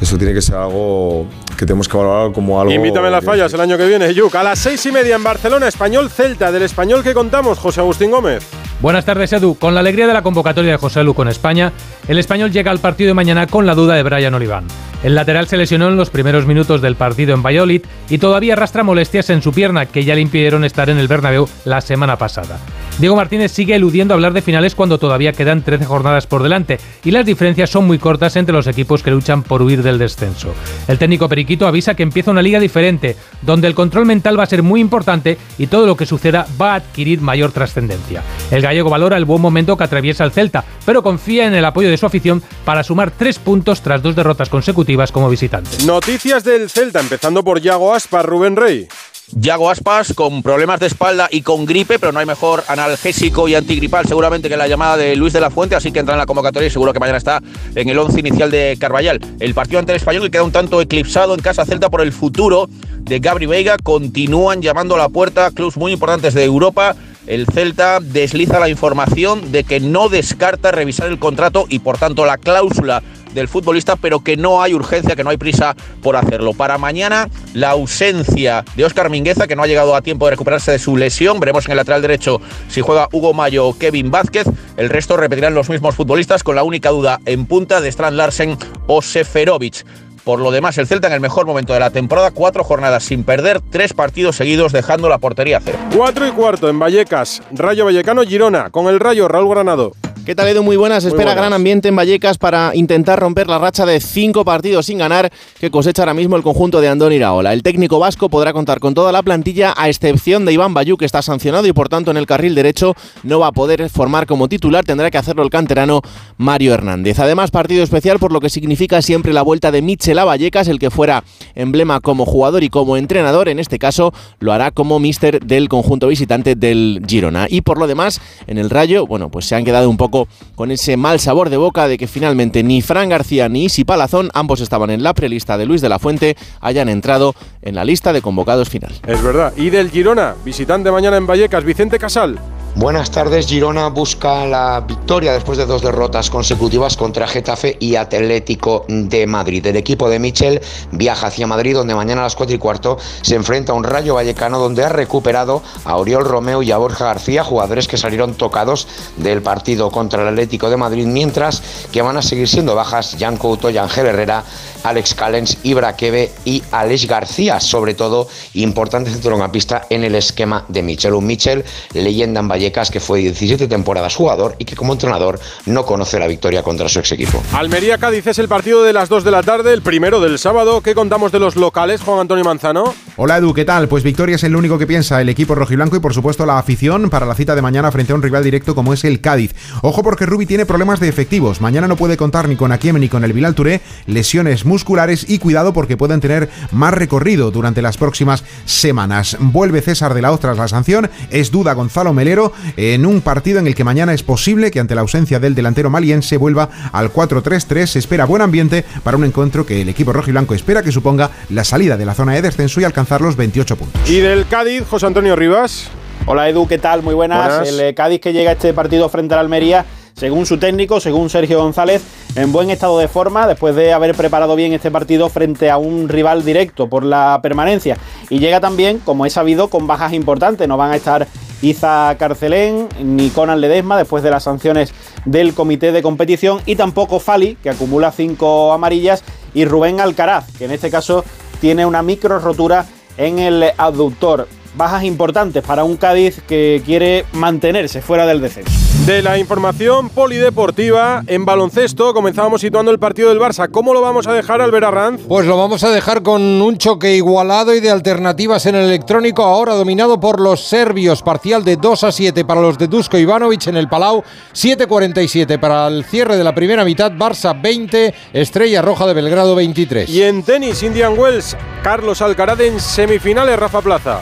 eso 0.00 0.18
tiene 0.18 0.34
que 0.34 0.42
ser 0.42 0.56
algo 0.56 1.26
que 1.56 1.64
tenemos 1.64 1.88
que 1.88 1.96
valorar 1.96 2.32
como 2.32 2.60
algo... 2.60 2.72
Invítame 2.72 3.08
a 3.08 3.10
las 3.10 3.24
fallas 3.24 3.52
el 3.54 3.60
año 3.60 3.78
que 3.78 3.86
viene, 3.86 4.12
Yuk. 4.12 4.34
A 4.34 4.42
las 4.42 4.58
seis 4.58 4.84
y 4.86 4.92
media 4.92 5.14
en 5.14 5.22
Barcelona, 5.22 5.68
Español 5.68 6.10
Celta, 6.10 6.50
del 6.50 6.62
español 6.62 7.02
que 7.04 7.14
contamos, 7.14 7.58
José 7.58 7.80
Agustín 7.80 8.10
Gómez. 8.10 8.44
Buenas 8.80 9.04
tardes, 9.04 9.32
Edu. 9.32 9.54
Con 9.54 9.74
la 9.74 9.80
alegría 9.80 10.08
de 10.08 10.12
la 10.12 10.22
convocatoria 10.22 10.72
de 10.72 10.76
José 10.76 11.04
Lu 11.04 11.14
con 11.14 11.28
España, 11.28 11.72
el 12.08 12.18
español 12.18 12.50
llega 12.50 12.72
al 12.72 12.80
partido 12.80 13.08
de 13.08 13.14
mañana 13.14 13.46
con 13.46 13.64
la 13.64 13.76
duda 13.76 13.94
de 13.94 14.02
Brian 14.02 14.34
Oliván. 14.34 14.66
El 15.04 15.14
lateral 15.14 15.46
se 15.46 15.56
lesionó 15.56 15.88
en 15.88 15.96
los 15.96 16.10
primeros 16.10 16.46
minutos 16.46 16.82
del 16.82 16.96
partido 16.96 17.34
en 17.34 17.42
Valladolid 17.42 17.82
y 18.08 18.18
todavía 18.18 18.54
arrastra 18.54 18.82
molestias 18.82 19.30
en 19.30 19.40
su 19.40 19.52
pierna 19.52 19.86
que 19.86 20.04
ya 20.04 20.16
le 20.16 20.20
impidieron 20.20 20.64
estar 20.64 20.90
en 20.90 20.98
el 20.98 21.06
Bernabéu 21.06 21.48
la 21.64 21.80
semana 21.80 22.16
pasada. 22.16 22.58
Diego 23.02 23.16
Martínez 23.16 23.50
sigue 23.50 23.74
eludiendo 23.74 24.14
hablar 24.14 24.32
de 24.32 24.42
finales 24.42 24.76
cuando 24.76 24.96
todavía 24.96 25.32
quedan 25.32 25.62
13 25.62 25.86
jornadas 25.86 26.28
por 26.28 26.44
delante 26.44 26.78
y 27.02 27.10
las 27.10 27.26
diferencias 27.26 27.68
son 27.68 27.84
muy 27.84 27.98
cortas 27.98 28.36
entre 28.36 28.54
los 28.54 28.68
equipos 28.68 29.02
que 29.02 29.10
luchan 29.10 29.42
por 29.42 29.60
huir 29.60 29.82
del 29.82 29.98
descenso. 29.98 30.54
El 30.86 30.98
técnico 30.98 31.28
Periquito 31.28 31.66
avisa 31.66 31.96
que 31.96 32.04
empieza 32.04 32.30
una 32.30 32.42
liga 32.42 32.60
diferente, 32.60 33.16
donde 33.40 33.66
el 33.66 33.74
control 33.74 34.06
mental 34.06 34.38
va 34.38 34.44
a 34.44 34.46
ser 34.46 34.62
muy 34.62 34.80
importante 34.80 35.36
y 35.58 35.66
todo 35.66 35.84
lo 35.84 35.96
que 35.96 36.06
suceda 36.06 36.46
va 36.60 36.74
a 36.74 36.76
adquirir 36.76 37.20
mayor 37.20 37.50
trascendencia. 37.50 38.22
El 38.52 38.62
gallego 38.62 38.88
valora 38.88 39.16
el 39.16 39.24
buen 39.24 39.42
momento 39.42 39.76
que 39.76 39.82
atraviesa 39.82 40.22
el 40.22 40.30
Celta, 40.30 40.64
pero 40.86 41.02
confía 41.02 41.48
en 41.48 41.54
el 41.54 41.64
apoyo 41.64 41.90
de 41.90 41.98
su 41.98 42.06
afición 42.06 42.40
para 42.64 42.84
sumar 42.84 43.10
tres 43.10 43.40
puntos 43.40 43.80
tras 43.80 44.00
dos 44.00 44.14
derrotas 44.14 44.48
consecutivas 44.48 45.10
como 45.10 45.28
visitante. 45.28 45.70
Noticias 45.84 46.44
del 46.44 46.70
Celta, 46.70 47.00
empezando 47.00 47.42
por 47.42 47.60
Yago 47.60 47.92
Aspas, 47.92 48.24
Rubén 48.24 48.54
Rey. 48.54 48.86
Yago 49.34 49.70
Aspas 49.70 50.12
con 50.14 50.42
problemas 50.42 50.78
de 50.78 50.86
espalda 50.86 51.28
y 51.30 51.40
con 51.40 51.64
gripe, 51.64 51.98
pero 51.98 52.12
no 52.12 52.18
hay 52.18 52.26
mejor 52.26 52.64
analgésico 52.68 53.48
y 53.48 53.54
antigripal 53.54 54.06
seguramente 54.06 54.48
que 54.48 54.56
la 54.56 54.68
llamada 54.68 54.98
de 54.98 55.16
Luis 55.16 55.32
de 55.32 55.40
la 55.40 55.50
Fuente, 55.50 55.74
así 55.74 55.90
que 55.90 56.00
entra 56.00 56.14
en 56.14 56.18
la 56.18 56.26
convocatoria 56.26 56.66
y 56.66 56.70
seguro 56.70 56.92
que 56.92 57.00
mañana 57.00 57.16
está 57.18 57.42
en 57.74 57.88
el 57.88 57.98
once 57.98 58.20
inicial 58.20 58.50
de 58.50 58.76
Carballal. 58.78 59.20
El 59.40 59.54
partido 59.54 59.78
ante 59.78 59.92
el 59.92 59.96
español 59.96 60.22
que 60.24 60.32
queda 60.32 60.42
un 60.42 60.52
tanto 60.52 60.80
eclipsado 60.82 61.34
en 61.34 61.40
casa 61.40 61.64
Celta 61.64 61.88
por 61.88 62.02
el 62.02 62.12
futuro 62.12 62.68
de 63.00 63.20
Gabri 63.20 63.46
Veiga. 63.46 63.78
Continúan 63.78 64.60
llamando 64.60 64.96
a 64.96 64.98
la 64.98 65.08
puerta 65.08 65.50
clubes 65.50 65.78
muy 65.78 65.92
importantes 65.92 66.34
de 66.34 66.44
Europa. 66.44 66.94
El 67.26 67.46
Celta 67.46 68.00
desliza 68.00 68.60
la 68.60 68.68
información 68.68 69.50
de 69.50 69.64
que 69.64 69.80
no 69.80 70.08
descarta 70.08 70.72
revisar 70.72 71.08
el 71.08 71.18
contrato 71.18 71.66
y 71.68 71.78
por 71.78 71.96
tanto 71.96 72.26
la 72.26 72.36
cláusula 72.36 73.02
del 73.34 73.48
futbolista, 73.48 73.96
pero 73.96 74.20
que 74.20 74.36
no 74.36 74.62
hay 74.62 74.74
urgencia, 74.74 75.16
que 75.16 75.24
no 75.24 75.30
hay 75.30 75.36
prisa 75.36 75.74
por 76.02 76.16
hacerlo. 76.16 76.52
Para 76.52 76.78
mañana, 76.78 77.28
la 77.54 77.70
ausencia 77.70 78.64
de 78.76 78.84
Óscar 78.84 79.10
Mingueza, 79.10 79.46
que 79.46 79.56
no 79.56 79.62
ha 79.62 79.66
llegado 79.66 79.94
a 79.94 80.02
tiempo 80.02 80.26
de 80.26 80.32
recuperarse 80.32 80.72
de 80.72 80.78
su 80.78 80.96
lesión. 80.96 81.40
Veremos 81.40 81.66
en 81.66 81.72
el 81.72 81.76
lateral 81.78 82.02
derecho 82.02 82.40
si 82.68 82.80
juega 82.80 83.08
Hugo 83.12 83.34
Mayo 83.34 83.66
o 83.66 83.78
Kevin 83.78 84.10
Vázquez. 84.10 84.46
El 84.76 84.88
resto 84.88 85.16
repetirán 85.16 85.54
los 85.54 85.70
mismos 85.70 85.94
futbolistas, 85.94 86.42
con 86.42 86.56
la 86.56 86.62
única 86.62 86.90
duda 86.90 87.20
en 87.26 87.46
punta 87.46 87.80
de 87.80 87.88
Strand 87.88 88.16
Larsen 88.16 88.56
o 88.86 89.02
Seferovic. 89.02 89.84
Por 90.24 90.38
lo 90.38 90.52
demás, 90.52 90.78
el 90.78 90.86
Celta 90.86 91.08
en 91.08 91.14
el 91.14 91.20
mejor 91.20 91.46
momento 91.46 91.72
de 91.72 91.80
la 91.80 91.90
temporada, 91.90 92.30
cuatro 92.30 92.62
jornadas 92.62 93.02
sin 93.02 93.24
perder, 93.24 93.60
tres 93.60 93.92
partidos 93.92 94.36
seguidos 94.36 94.72
dejando 94.72 95.08
la 95.08 95.18
portería 95.18 95.60
cero. 95.62 95.78
Cuatro 95.96 96.28
y 96.28 96.30
cuarto 96.30 96.68
en 96.68 96.78
Vallecas, 96.78 97.42
Rayo 97.50 97.86
Vallecano 97.86 98.22
Girona, 98.22 98.70
con 98.70 98.86
el 98.86 99.00
Rayo 99.00 99.26
Raúl 99.26 99.50
Granado. 99.50 99.92
¿Qué 100.24 100.36
tal 100.36 100.46
Edu? 100.46 100.62
Muy 100.62 100.76
buenas. 100.76 101.04
Espera 101.04 101.34
gran 101.34 101.52
ambiente 101.52 101.88
en 101.88 101.96
Vallecas 101.96 102.38
para 102.38 102.70
intentar 102.76 103.18
romper 103.18 103.48
la 103.48 103.58
racha 103.58 103.84
de 103.84 103.98
cinco 103.98 104.44
partidos 104.44 104.86
sin 104.86 104.98
ganar 104.98 105.32
que 105.58 105.68
cosecha 105.68 106.02
ahora 106.02 106.14
mismo 106.14 106.36
el 106.36 106.44
conjunto 106.44 106.80
de 106.80 106.86
Andón 106.86 107.12
Iraola. 107.12 107.52
El 107.52 107.64
técnico 107.64 107.98
vasco 107.98 108.28
podrá 108.28 108.52
contar 108.52 108.78
con 108.78 108.94
toda 108.94 109.10
la 109.10 109.24
plantilla 109.24 109.74
a 109.76 109.88
excepción 109.88 110.44
de 110.44 110.52
Iván 110.52 110.74
Bayú 110.74 110.96
que 110.96 111.06
está 111.06 111.22
sancionado 111.22 111.66
y 111.66 111.72
por 111.72 111.88
tanto 111.88 112.12
en 112.12 112.16
el 112.18 112.26
carril 112.26 112.54
derecho 112.54 112.94
no 113.24 113.40
va 113.40 113.48
a 113.48 113.52
poder 113.52 113.90
formar 113.90 114.26
como 114.26 114.48
titular. 114.48 114.84
Tendrá 114.84 115.10
que 115.10 115.18
hacerlo 115.18 115.42
el 115.42 115.50
canterano 115.50 116.02
Mario 116.36 116.72
Hernández. 116.72 117.18
Además 117.18 117.50
partido 117.50 117.82
especial 117.82 118.20
por 118.20 118.30
lo 118.30 118.38
que 118.38 118.48
significa 118.48 119.02
siempre 119.02 119.32
la 119.32 119.42
vuelta 119.42 119.72
de 119.72 119.82
Michel 119.82 120.20
a 120.20 120.24
Vallecas, 120.24 120.68
el 120.68 120.78
que 120.78 120.92
fuera 120.92 121.24
emblema 121.56 121.98
como 121.98 122.26
jugador 122.26 122.62
y 122.62 122.68
como 122.68 122.96
entrenador. 122.96 123.48
En 123.48 123.58
este 123.58 123.80
caso 123.80 124.14
lo 124.38 124.52
hará 124.52 124.70
como 124.70 125.00
mister 125.00 125.44
del 125.44 125.68
conjunto 125.68 126.06
visitante 126.06 126.54
del 126.54 127.02
Girona. 127.08 127.48
Y 127.50 127.62
por 127.62 127.78
lo 127.78 127.88
demás 127.88 128.20
en 128.46 128.58
el 128.58 128.70
Rayo, 128.70 129.04
bueno 129.04 129.28
pues 129.28 129.46
se 129.46 129.56
han 129.56 129.64
quedado 129.64 129.90
un 129.90 129.96
poco 129.96 130.11
con 130.54 130.70
ese 130.70 130.96
mal 130.96 131.18
sabor 131.18 131.50
de 131.50 131.56
boca 131.56 131.88
de 131.88 131.98
que 131.98 132.06
finalmente 132.06 132.62
ni 132.62 132.82
Fran 132.82 133.08
García 133.08 133.48
ni 133.48 133.64
Isi 133.64 133.84
Palazón, 133.84 134.30
ambos 134.34 134.60
estaban 134.60 134.90
en 134.90 135.02
la 135.02 135.14
prelista 135.14 135.58
de 135.58 135.66
Luis 135.66 135.80
de 135.80 135.88
la 135.88 135.98
Fuente, 135.98 136.36
hayan 136.60 136.88
entrado 136.88 137.34
en 137.62 137.74
la 137.74 137.84
lista 137.84 138.12
de 138.12 138.22
convocados 138.22 138.68
final. 138.68 138.92
Es 139.06 139.22
verdad. 139.22 139.52
Y 139.56 139.70
del 139.70 139.90
Girona, 139.90 140.34
visitante 140.44 140.90
mañana 140.90 141.16
en 141.16 141.26
Vallecas, 141.26 141.64
Vicente 141.64 141.98
Casal. 141.98 142.38
Buenas 142.74 143.10
tardes, 143.10 143.46
Girona 143.46 143.88
busca 143.88 144.46
la 144.46 144.80
victoria 144.80 145.34
después 145.34 145.58
de 145.58 145.66
dos 145.66 145.82
derrotas 145.82 146.30
consecutivas 146.30 146.96
contra 146.96 147.28
Getafe 147.28 147.76
y 147.78 147.96
Atlético 147.96 148.86
de 148.88 149.26
Madrid. 149.26 149.66
El 149.66 149.76
equipo 149.76 150.08
de 150.08 150.18
Michel 150.18 150.62
viaja 150.90 151.26
hacia 151.26 151.46
Madrid 151.46 151.74
donde 151.74 151.94
mañana 151.94 152.22
a 152.22 152.24
las 152.24 152.34
4 152.34 152.56
y 152.56 152.58
cuarto 152.58 152.96
se 153.20 153.34
enfrenta 153.34 153.72
a 153.72 153.74
un 153.74 153.84
Rayo 153.84 154.14
Vallecano 154.14 154.58
donde 154.58 154.84
ha 154.84 154.88
recuperado 154.88 155.62
a 155.84 155.96
Oriol 155.98 156.24
Romeo 156.24 156.62
y 156.62 156.72
a 156.72 156.78
Borja 156.78 157.04
García, 157.04 157.44
jugadores 157.44 157.88
que 157.88 157.98
salieron 157.98 158.34
tocados 158.34 158.88
del 159.18 159.42
partido 159.42 159.90
contra 159.90 160.22
el 160.22 160.28
Atlético 160.28 160.70
de 160.70 160.78
Madrid, 160.78 161.06
mientras 161.06 161.62
que 161.92 162.00
van 162.00 162.16
a 162.16 162.22
seguir 162.22 162.48
siendo 162.48 162.74
bajas 162.74 163.16
Jan 163.20 163.36
Couto 163.36 163.68
Ángel 163.68 164.06
Herrera, 164.06 164.44
Alex 164.82 165.14
Callens, 165.14 165.58
Ibra 165.62 165.94
Kebe 165.94 166.32
y 166.44 166.62
Alex 166.70 167.06
García, 167.06 167.60
sobre 167.60 167.94
todo 167.94 168.28
importante 168.54 169.10
centrocampista 169.10 169.86
en 169.90 170.04
el 170.04 170.14
esquema 170.14 170.64
de 170.68 170.82
Michel. 170.82 171.14
Un 171.14 171.26
Michel, 171.26 171.64
leyenda 171.92 172.40
en 172.40 172.48
Vallecas, 172.62 172.92
que 172.92 173.00
fue 173.00 173.18
17 173.18 173.66
temporadas 173.66 174.14
jugador 174.14 174.54
y 174.58 174.64
que 174.64 174.76
como 174.76 174.92
entrenador 174.92 175.40
no 175.66 175.84
conoce 175.84 176.18
la 176.20 176.28
victoria 176.28 176.62
contra 176.62 176.88
su 176.88 177.00
ex 177.00 177.10
equipo. 177.10 177.42
Almería-Cádiz 177.52 178.28
es 178.28 178.38
el 178.38 178.46
partido 178.46 178.84
de 178.84 178.92
las 178.92 179.08
2 179.08 179.24
de 179.24 179.30
la 179.32 179.42
tarde, 179.42 179.72
el 179.72 179.82
primero 179.82 180.20
del 180.20 180.38
sábado. 180.38 180.80
¿Qué 180.80 180.94
contamos 180.94 181.32
de 181.32 181.40
los 181.40 181.56
locales, 181.56 182.02
Juan 182.02 182.20
Antonio 182.20 182.44
Manzano? 182.44 182.94
Hola 183.16 183.38
Edu, 183.38 183.52
¿qué 183.52 183.64
tal? 183.64 183.88
Pues 183.88 184.04
victoria 184.04 184.36
es 184.36 184.44
el 184.44 184.54
único 184.54 184.78
que 184.78 184.86
piensa 184.86 185.20
el 185.20 185.28
equipo 185.28 185.56
rojiblanco 185.56 185.96
y 185.96 186.00
por 186.00 186.14
supuesto 186.14 186.46
la 186.46 186.58
afición 186.58 187.10
para 187.10 187.26
la 187.26 187.34
cita 187.34 187.56
de 187.56 187.62
mañana 187.62 187.90
frente 187.90 188.12
a 188.12 188.14
un 188.14 188.22
rival 188.22 188.44
directo 188.44 188.76
como 188.76 188.92
es 188.92 189.04
el 189.04 189.20
Cádiz. 189.20 189.54
Ojo 189.82 190.04
porque 190.04 190.26
Rubi 190.26 190.46
tiene 190.46 190.64
problemas 190.64 191.00
de 191.00 191.08
efectivos. 191.08 191.60
Mañana 191.60 191.88
no 191.88 191.96
puede 191.96 192.16
contar 192.16 192.48
ni 192.48 192.54
con 192.54 192.70
Akiem 192.70 192.98
ni 192.98 193.08
con 193.08 193.24
el 193.24 193.32
Bilal 193.32 193.56
Touré, 193.56 193.80
lesiones 194.06 194.64
musculares 194.64 195.28
y 195.28 195.40
cuidado 195.40 195.72
porque 195.72 195.96
pueden 195.96 196.20
tener 196.20 196.48
más 196.70 196.94
recorrido 196.94 197.50
durante 197.50 197.82
las 197.82 197.96
próximas 197.96 198.44
semanas. 198.66 199.36
Vuelve 199.40 199.82
César 199.82 200.14
de 200.14 200.22
la 200.22 200.30
Oz 200.30 200.40
tras 200.40 200.58
la 200.58 200.68
sanción, 200.68 201.10
es 201.30 201.50
duda 201.50 201.72
Gonzalo 201.72 202.12
Melero 202.12 202.51
en 202.76 203.06
un 203.06 203.20
partido 203.20 203.58
en 203.58 203.66
el 203.66 203.74
que 203.74 203.84
mañana 203.84 204.14
es 204.14 204.22
posible 204.22 204.70
que 204.70 204.80
ante 204.80 204.94
la 204.94 205.00
ausencia 205.02 205.40
del 205.40 205.54
delantero 205.54 205.90
maliense 205.90 206.36
vuelva 206.36 206.68
al 206.92 207.12
4-3-3. 207.12 207.86
Se 207.86 207.98
espera 207.98 208.24
buen 208.24 208.42
ambiente 208.42 208.84
para 209.02 209.16
un 209.16 209.24
encuentro 209.24 209.66
que 209.66 209.82
el 209.82 209.88
equipo 209.88 210.12
rojiblanco 210.12 210.54
espera 210.54 210.82
que 210.82 210.92
suponga 210.92 211.30
la 211.50 211.64
salida 211.64 211.96
de 211.96 212.06
la 212.06 212.14
zona 212.14 212.32
de 212.32 212.42
descenso 212.42 212.80
y 212.80 212.84
alcanzar 212.84 213.20
los 213.20 213.36
28 213.36 213.76
puntos. 213.76 214.10
¿Y 214.10 214.18
del 214.18 214.46
Cádiz, 214.46 214.84
José 214.88 215.06
Antonio 215.06 215.36
Rivas? 215.36 215.88
Hola 216.26 216.48
Edu, 216.48 216.68
¿qué 216.68 216.78
tal? 216.78 217.02
Muy 217.02 217.14
buenas. 217.14 217.68
El 217.68 217.80
eh, 217.80 217.94
Cádiz 217.94 218.20
que 218.20 218.32
llega 218.32 218.50
a 218.50 218.52
este 218.54 218.72
partido 218.72 219.08
frente 219.08 219.34
al 219.34 219.40
Almería 219.40 219.84
según 220.14 220.46
su 220.46 220.58
técnico, 220.58 221.00
según 221.00 221.30
Sergio 221.30 221.58
González, 221.58 222.02
en 222.36 222.52
buen 222.52 222.70
estado 222.70 222.98
de 222.98 223.08
forma 223.08 223.46
después 223.46 223.74
de 223.74 223.92
haber 223.92 224.14
preparado 224.14 224.54
bien 224.54 224.72
este 224.72 224.90
partido 224.90 225.28
frente 225.28 225.70
a 225.70 225.78
un 225.78 226.08
rival 226.08 226.44
directo 226.44 226.88
por 226.88 227.04
la 227.04 227.40
permanencia. 227.42 227.96
Y 228.30 228.38
llega 228.38 228.60
también, 228.60 228.98
como 228.98 229.26
he 229.26 229.30
sabido, 229.30 229.68
con 229.68 229.86
bajas 229.86 230.12
importantes. 230.12 230.68
No 230.68 230.76
van 230.76 230.92
a 230.92 230.96
estar 230.96 231.26
Iza 231.62 232.14
Carcelén 232.18 232.88
ni 233.00 233.30
Conan 233.30 233.60
Ledesma 233.60 233.96
después 233.96 234.22
de 234.22 234.30
las 234.30 234.44
sanciones 234.44 234.92
del 235.24 235.54
comité 235.54 235.92
de 235.92 236.02
competición 236.02 236.60
y 236.66 236.76
tampoco 236.76 237.20
Fali, 237.20 237.56
que 237.62 237.70
acumula 237.70 238.12
cinco 238.12 238.72
amarillas, 238.72 239.24
y 239.54 239.64
Rubén 239.64 240.00
Alcaraz, 240.00 240.50
que 240.58 240.64
en 240.64 240.72
este 240.72 240.90
caso 240.90 241.24
tiene 241.60 241.86
una 241.86 242.02
micro 242.02 242.38
rotura 242.38 242.86
en 243.16 243.38
el 243.38 243.64
abductor 243.76 244.48
bajas 244.76 245.04
importantes 245.04 245.62
para 245.62 245.84
un 245.84 245.96
Cádiz 245.96 246.40
que 246.48 246.82
quiere 246.84 247.24
mantenerse 247.32 248.02
fuera 248.02 248.26
del 248.26 248.40
descenso. 248.40 248.91
De 249.06 249.20
la 249.20 249.36
información 249.36 250.10
polideportiva, 250.10 251.24
en 251.26 251.44
baloncesto 251.44 252.14
comenzábamos 252.14 252.60
situando 252.60 252.92
el 252.92 253.00
partido 253.00 253.30
del 253.30 253.40
Barça. 253.40 253.68
¿Cómo 253.68 253.92
lo 253.92 254.00
vamos 254.00 254.28
a 254.28 254.32
dejar, 254.32 254.60
Albert 254.60 254.86
Arranz? 254.86 255.22
Pues 255.26 255.44
lo 255.44 255.56
vamos 255.56 255.82
a 255.82 255.90
dejar 255.90 256.22
con 256.22 256.40
un 256.40 256.78
choque 256.78 257.16
igualado 257.16 257.74
y 257.74 257.80
de 257.80 257.90
alternativas 257.90 258.64
en 258.66 258.76
el 258.76 258.84
electrónico, 258.84 259.42
ahora 259.42 259.74
dominado 259.74 260.20
por 260.20 260.40
los 260.40 260.60
serbios. 260.60 261.20
Parcial 261.22 261.64
de 261.64 261.74
2 261.74 262.04
a 262.04 262.12
7 262.12 262.44
para 262.44 262.60
los 262.60 262.78
de 262.78 262.86
Dusko 262.86 263.18
Ivanovic 263.18 263.66
en 263.66 263.76
el 263.76 263.88
Palau, 263.88 264.22
7-47 264.54 265.58
para 265.58 265.88
el 265.88 266.04
cierre 266.04 266.36
de 266.36 266.44
la 266.44 266.54
primera 266.54 266.84
mitad. 266.84 267.10
Barça 267.10 267.60
20, 267.60 268.14
Estrella 268.32 268.82
Roja 268.82 269.08
de 269.08 269.14
Belgrado 269.14 269.56
23. 269.56 270.08
Y 270.10 270.22
en 270.22 270.44
tenis, 270.44 270.80
Indian 270.84 271.18
Wells, 271.18 271.56
Carlos 271.82 272.22
Alcaraz 272.22 272.60
en 272.60 272.78
semifinales, 272.78 273.58
Rafa 273.58 273.80
Plaza. 273.80 274.20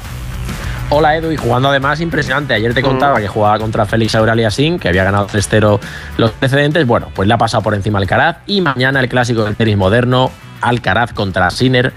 Hola 0.93 1.17
Edu, 1.17 1.31
y 1.31 1.37
jugando 1.37 1.69
además 1.69 2.01
impresionante. 2.01 2.53
Ayer 2.53 2.75
te 2.75 2.83
contaba 2.83 3.21
que 3.21 3.29
jugaba 3.29 3.61
contra 3.61 3.87
Félix 3.87 4.17
Aurelia-Sin, 4.17 4.81
que 4.81 4.89
había 4.89 5.05
ganado 5.05 5.29
3-0 5.29 5.79
los 6.17 6.33
precedentes. 6.33 6.85
Bueno, 6.85 7.13
pues 7.15 7.29
le 7.29 7.35
ha 7.35 7.39
pasado 7.39 7.63
por 7.63 7.75
encima 7.75 8.01
Alcaraz. 8.01 8.39
Y 8.47 8.61
mañana 8.61 8.99
el 8.99 9.09
clásico 9.09 9.45
del 9.45 9.55
tenis 9.55 9.77
moderno, 9.77 10.33
Alcaraz 10.61 11.13
contra 11.13 11.49
Sinner. 11.51 11.93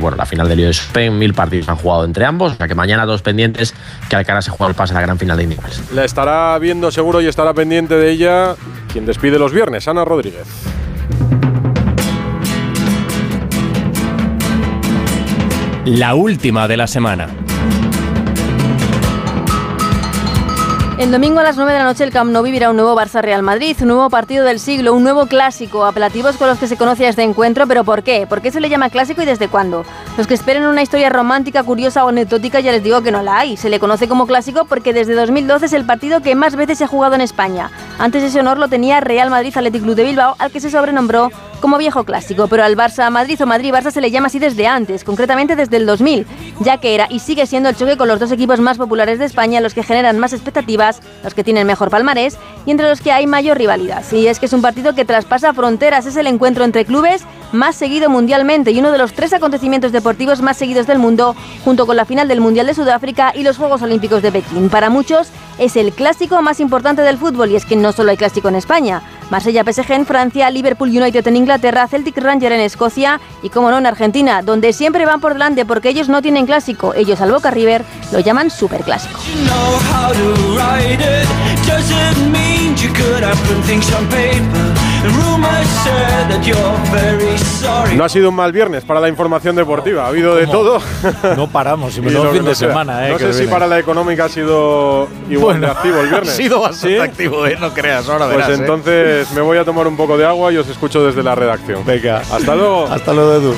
bueno, 0.00 0.16
la 0.16 0.26
final 0.26 0.48
del 0.48 0.68
US 0.68 0.90
Open, 0.90 1.20
mil 1.20 1.34
partidos 1.34 1.68
han 1.68 1.76
jugado 1.76 2.04
entre 2.04 2.24
ambos. 2.24 2.54
O 2.54 2.56
sea 2.56 2.66
que 2.66 2.74
mañana 2.74 3.06
dos 3.06 3.22
pendientes 3.22 3.74
que 4.08 4.16
Alcaraz 4.16 4.46
se 4.46 4.50
juega 4.50 4.70
el 4.70 4.74
pase 4.74 4.92
a 4.92 4.96
la 4.96 5.02
gran 5.02 5.20
final 5.20 5.36
de 5.36 5.44
Indian 5.44 5.62
La 5.94 6.04
estará 6.04 6.58
viendo 6.58 6.90
seguro 6.90 7.20
y 7.20 7.28
estará 7.28 7.54
pendiente 7.54 7.94
de 7.94 8.10
ella 8.10 8.56
quien 8.92 9.06
despide 9.06 9.38
los 9.38 9.52
viernes, 9.52 9.86
Ana 9.86 10.04
Rodríguez. 10.04 10.48
La 15.84 16.14
última 16.16 16.66
de 16.66 16.76
la 16.76 16.88
semana. 16.88 17.28
El 21.02 21.10
domingo 21.10 21.40
a 21.40 21.42
las 21.42 21.56
9 21.56 21.72
de 21.72 21.78
la 21.80 21.84
noche 21.84 22.04
el 22.04 22.12
Camp 22.12 22.30
Nou 22.30 22.44
vivirá 22.44 22.70
un 22.70 22.76
nuevo 22.76 22.94
Barça-Real 22.94 23.42
Madrid, 23.42 23.76
un 23.80 23.88
nuevo 23.88 24.08
partido 24.08 24.44
del 24.44 24.60
siglo, 24.60 24.94
un 24.94 25.02
nuevo 25.02 25.26
clásico, 25.26 25.84
apelativos 25.84 26.36
con 26.36 26.46
los 26.46 26.58
que 26.58 26.68
se 26.68 26.76
conoce 26.76 27.08
este 27.08 27.24
encuentro, 27.24 27.66
pero 27.66 27.82
¿por 27.82 28.04
qué? 28.04 28.24
¿Por 28.28 28.40
qué 28.40 28.52
se 28.52 28.60
le 28.60 28.68
llama 28.68 28.88
clásico 28.88 29.20
y 29.20 29.24
desde 29.24 29.48
cuándo? 29.48 29.84
Los 30.16 30.28
que 30.28 30.34
esperen 30.34 30.64
una 30.64 30.80
historia 30.80 31.10
romántica, 31.10 31.64
curiosa 31.64 32.04
o 32.04 32.08
anecdótica 32.10 32.60
ya 32.60 32.70
les 32.70 32.84
digo 32.84 33.02
que 33.02 33.10
no 33.10 33.20
la 33.20 33.40
hay. 33.40 33.56
Se 33.56 33.68
le 33.68 33.80
conoce 33.80 34.06
como 34.06 34.28
clásico 34.28 34.64
porque 34.64 34.92
desde 34.92 35.14
2012 35.14 35.66
es 35.66 35.72
el 35.72 35.84
partido 35.84 36.20
que 36.20 36.36
más 36.36 36.54
veces 36.54 36.78
se 36.78 36.84
ha 36.84 36.86
jugado 36.86 37.16
en 37.16 37.20
España. 37.20 37.72
Antes 37.98 38.22
ese 38.22 38.38
honor 38.38 38.58
lo 38.58 38.68
tenía 38.68 39.00
Real 39.00 39.28
Madrid 39.28 39.52
Athletic 39.56 39.82
Club 39.82 39.96
de 39.96 40.04
Bilbao, 40.04 40.36
al 40.38 40.52
que 40.52 40.60
se 40.60 40.70
sobrenombró 40.70 41.32
como 41.62 41.78
viejo 41.78 42.04
clásico, 42.04 42.48
pero 42.48 42.64
al 42.64 42.76
Barça 42.76 43.08
Madrid 43.08 43.40
o 43.40 43.46
Madrid 43.46 43.72
Barça 43.72 43.92
se 43.92 44.00
le 44.00 44.10
llama 44.10 44.26
así 44.26 44.40
desde 44.40 44.66
antes, 44.66 45.04
concretamente 45.04 45.56
desde 45.56 45.76
el 45.78 45.86
2000, 45.86 46.26
ya 46.60 46.78
que 46.78 46.94
era 46.94 47.06
y 47.08 47.20
sigue 47.20 47.46
siendo 47.46 47.68
el 47.68 47.76
choque 47.76 47.96
con 47.96 48.08
los 48.08 48.18
dos 48.18 48.32
equipos 48.32 48.58
más 48.60 48.76
populares 48.76 49.20
de 49.20 49.24
España, 49.24 49.60
los 49.60 49.72
que 49.72 49.84
generan 49.84 50.18
más 50.18 50.32
expectativas, 50.32 51.00
los 51.22 51.34
que 51.34 51.44
tienen 51.44 51.66
mejor 51.66 51.88
palmarés 51.88 52.36
y 52.66 52.72
entre 52.72 52.88
los 52.88 53.00
que 53.00 53.12
hay 53.12 53.26
mayor 53.26 53.56
rivalidad. 53.56 54.04
Y 54.10 54.26
es 54.26 54.40
que 54.40 54.46
es 54.46 54.52
un 54.52 54.60
partido 54.60 54.94
que 54.94 55.04
traspasa 55.04 55.54
fronteras, 55.54 56.04
es 56.04 56.16
el 56.16 56.26
encuentro 56.26 56.64
entre 56.64 56.84
clubes 56.84 57.22
más 57.52 57.76
seguido 57.76 58.10
mundialmente 58.10 58.72
y 58.72 58.80
uno 58.80 58.90
de 58.90 58.98
los 58.98 59.12
tres 59.12 59.32
acontecimientos 59.32 59.92
deportivos 59.92 60.42
más 60.42 60.56
seguidos 60.56 60.88
del 60.88 60.98
mundo, 60.98 61.36
junto 61.64 61.86
con 61.86 61.96
la 61.96 62.04
final 62.04 62.26
del 62.26 62.40
Mundial 62.40 62.66
de 62.66 62.74
Sudáfrica 62.74 63.32
y 63.36 63.44
los 63.44 63.56
Juegos 63.56 63.82
Olímpicos 63.82 64.20
de 64.22 64.32
Pekín. 64.32 64.68
Para 64.68 64.90
muchos 64.90 65.28
es 65.58 65.76
el 65.76 65.92
clásico 65.92 66.40
más 66.42 66.60
importante 66.60 67.02
del 67.02 67.18
fútbol 67.18 67.50
y 67.50 67.56
es 67.56 67.64
que 67.64 67.76
no 67.76 67.92
solo 67.92 68.10
hay 68.10 68.16
clásico 68.16 68.48
en 68.48 68.56
España. 68.56 69.02
Marsella 69.30 69.64
PSG 69.64 69.92
en 69.92 70.06
Francia, 70.06 70.50
Liverpool 70.50 70.88
United 70.88 71.26
en 71.26 71.36
Inglaterra, 71.36 71.88
Celtic 71.88 72.16
Ranger 72.18 72.52
en 72.52 72.60
Escocia 72.60 73.20
y 73.42 73.48
como 73.48 73.70
no 73.70 73.78
en 73.78 73.86
Argentina, 73.86 74.42
donde 74.42 74.72
siempre 74.72 75.06
van 75.06 75.20
por 75.20 75.32
delante 75.34 75.64
porque 75.64 75.88
ellos 75.88 76.08
no 76.08 76.22
tienen 76.22 76.46
clásico, 76.46 76.94
ellos 76.94 77.20
al 77.20 77.32
Boca 77.32 77.50
River 77.50 77.84
lo 78.12 78.20
llaman 78.20 78.50
superclásico. 78.50 79.18
No 87.96 88.04
ha 88.04 88.08
sido 88.08 88.28
un 88.28 88.36
mal 88.36 88.52
viernes 88.52 88.84
para 88.84 89.00
la 89.00 89.08
información 89.08 89.56
deportiva, 89.56 90.04
ha 90.04 90.08
habido 90.08 90.36
de 90.36 90.46
todo. 90.46 90.80
No 91.36 91.48
paramos, 91.48 91.96
y 91.98 92.00
me 92.00 92.10
lo 92.10 92.32
fin 92.32 92.44
de 92.44 92.54
semana. 92.54 93.08
Eh, 93.08 93.12
no 93.12 93.18
sé 93.18 93.32
si 93.32 93.46
para 93.46 93.66
la 93.66 93.78
económica 93.78 94.26
ha 94.26 94.28
sido 94.28 95.08
igual 95.28 95.60
de 95.60 95.66
activo 95.66 96.00
el 96.00 96.08
viernes. 96.10 96.32
Ha 96.32 96.36
sido 96.36 96.60
bastante 96.60 97.00
activo, 97.00 97.46
eh, 97.46 97.56
no 97.60 97.72
creas, 97.74 98.08
ahora 98.08 98.26
Pues 98.26 98.36
verás, 98.36 98.50
eh. 98.50 98.54
entonces 98.60 99.32
me 99.32 99.40
voy 99.40 99.58
a 99.58 99.64
tomar 99.64 99.86
un 99.86 99.96
poco 99.96 100.16
de 100.16 100.24
agua 100.24 100.52
y 100.52 100.56
os 100.56 100.68
escucho 100.68 101.04
desde 101.04 101.22
la 101.22 101.34
redacción. 101.34 101.84
Venga. 101.84 102.18
Hasta 102.18 102.54
luego. 102.54 102.86
Hasta 102.86 103.12
luego, 103.12 103.32
Edu. 103.34 103.54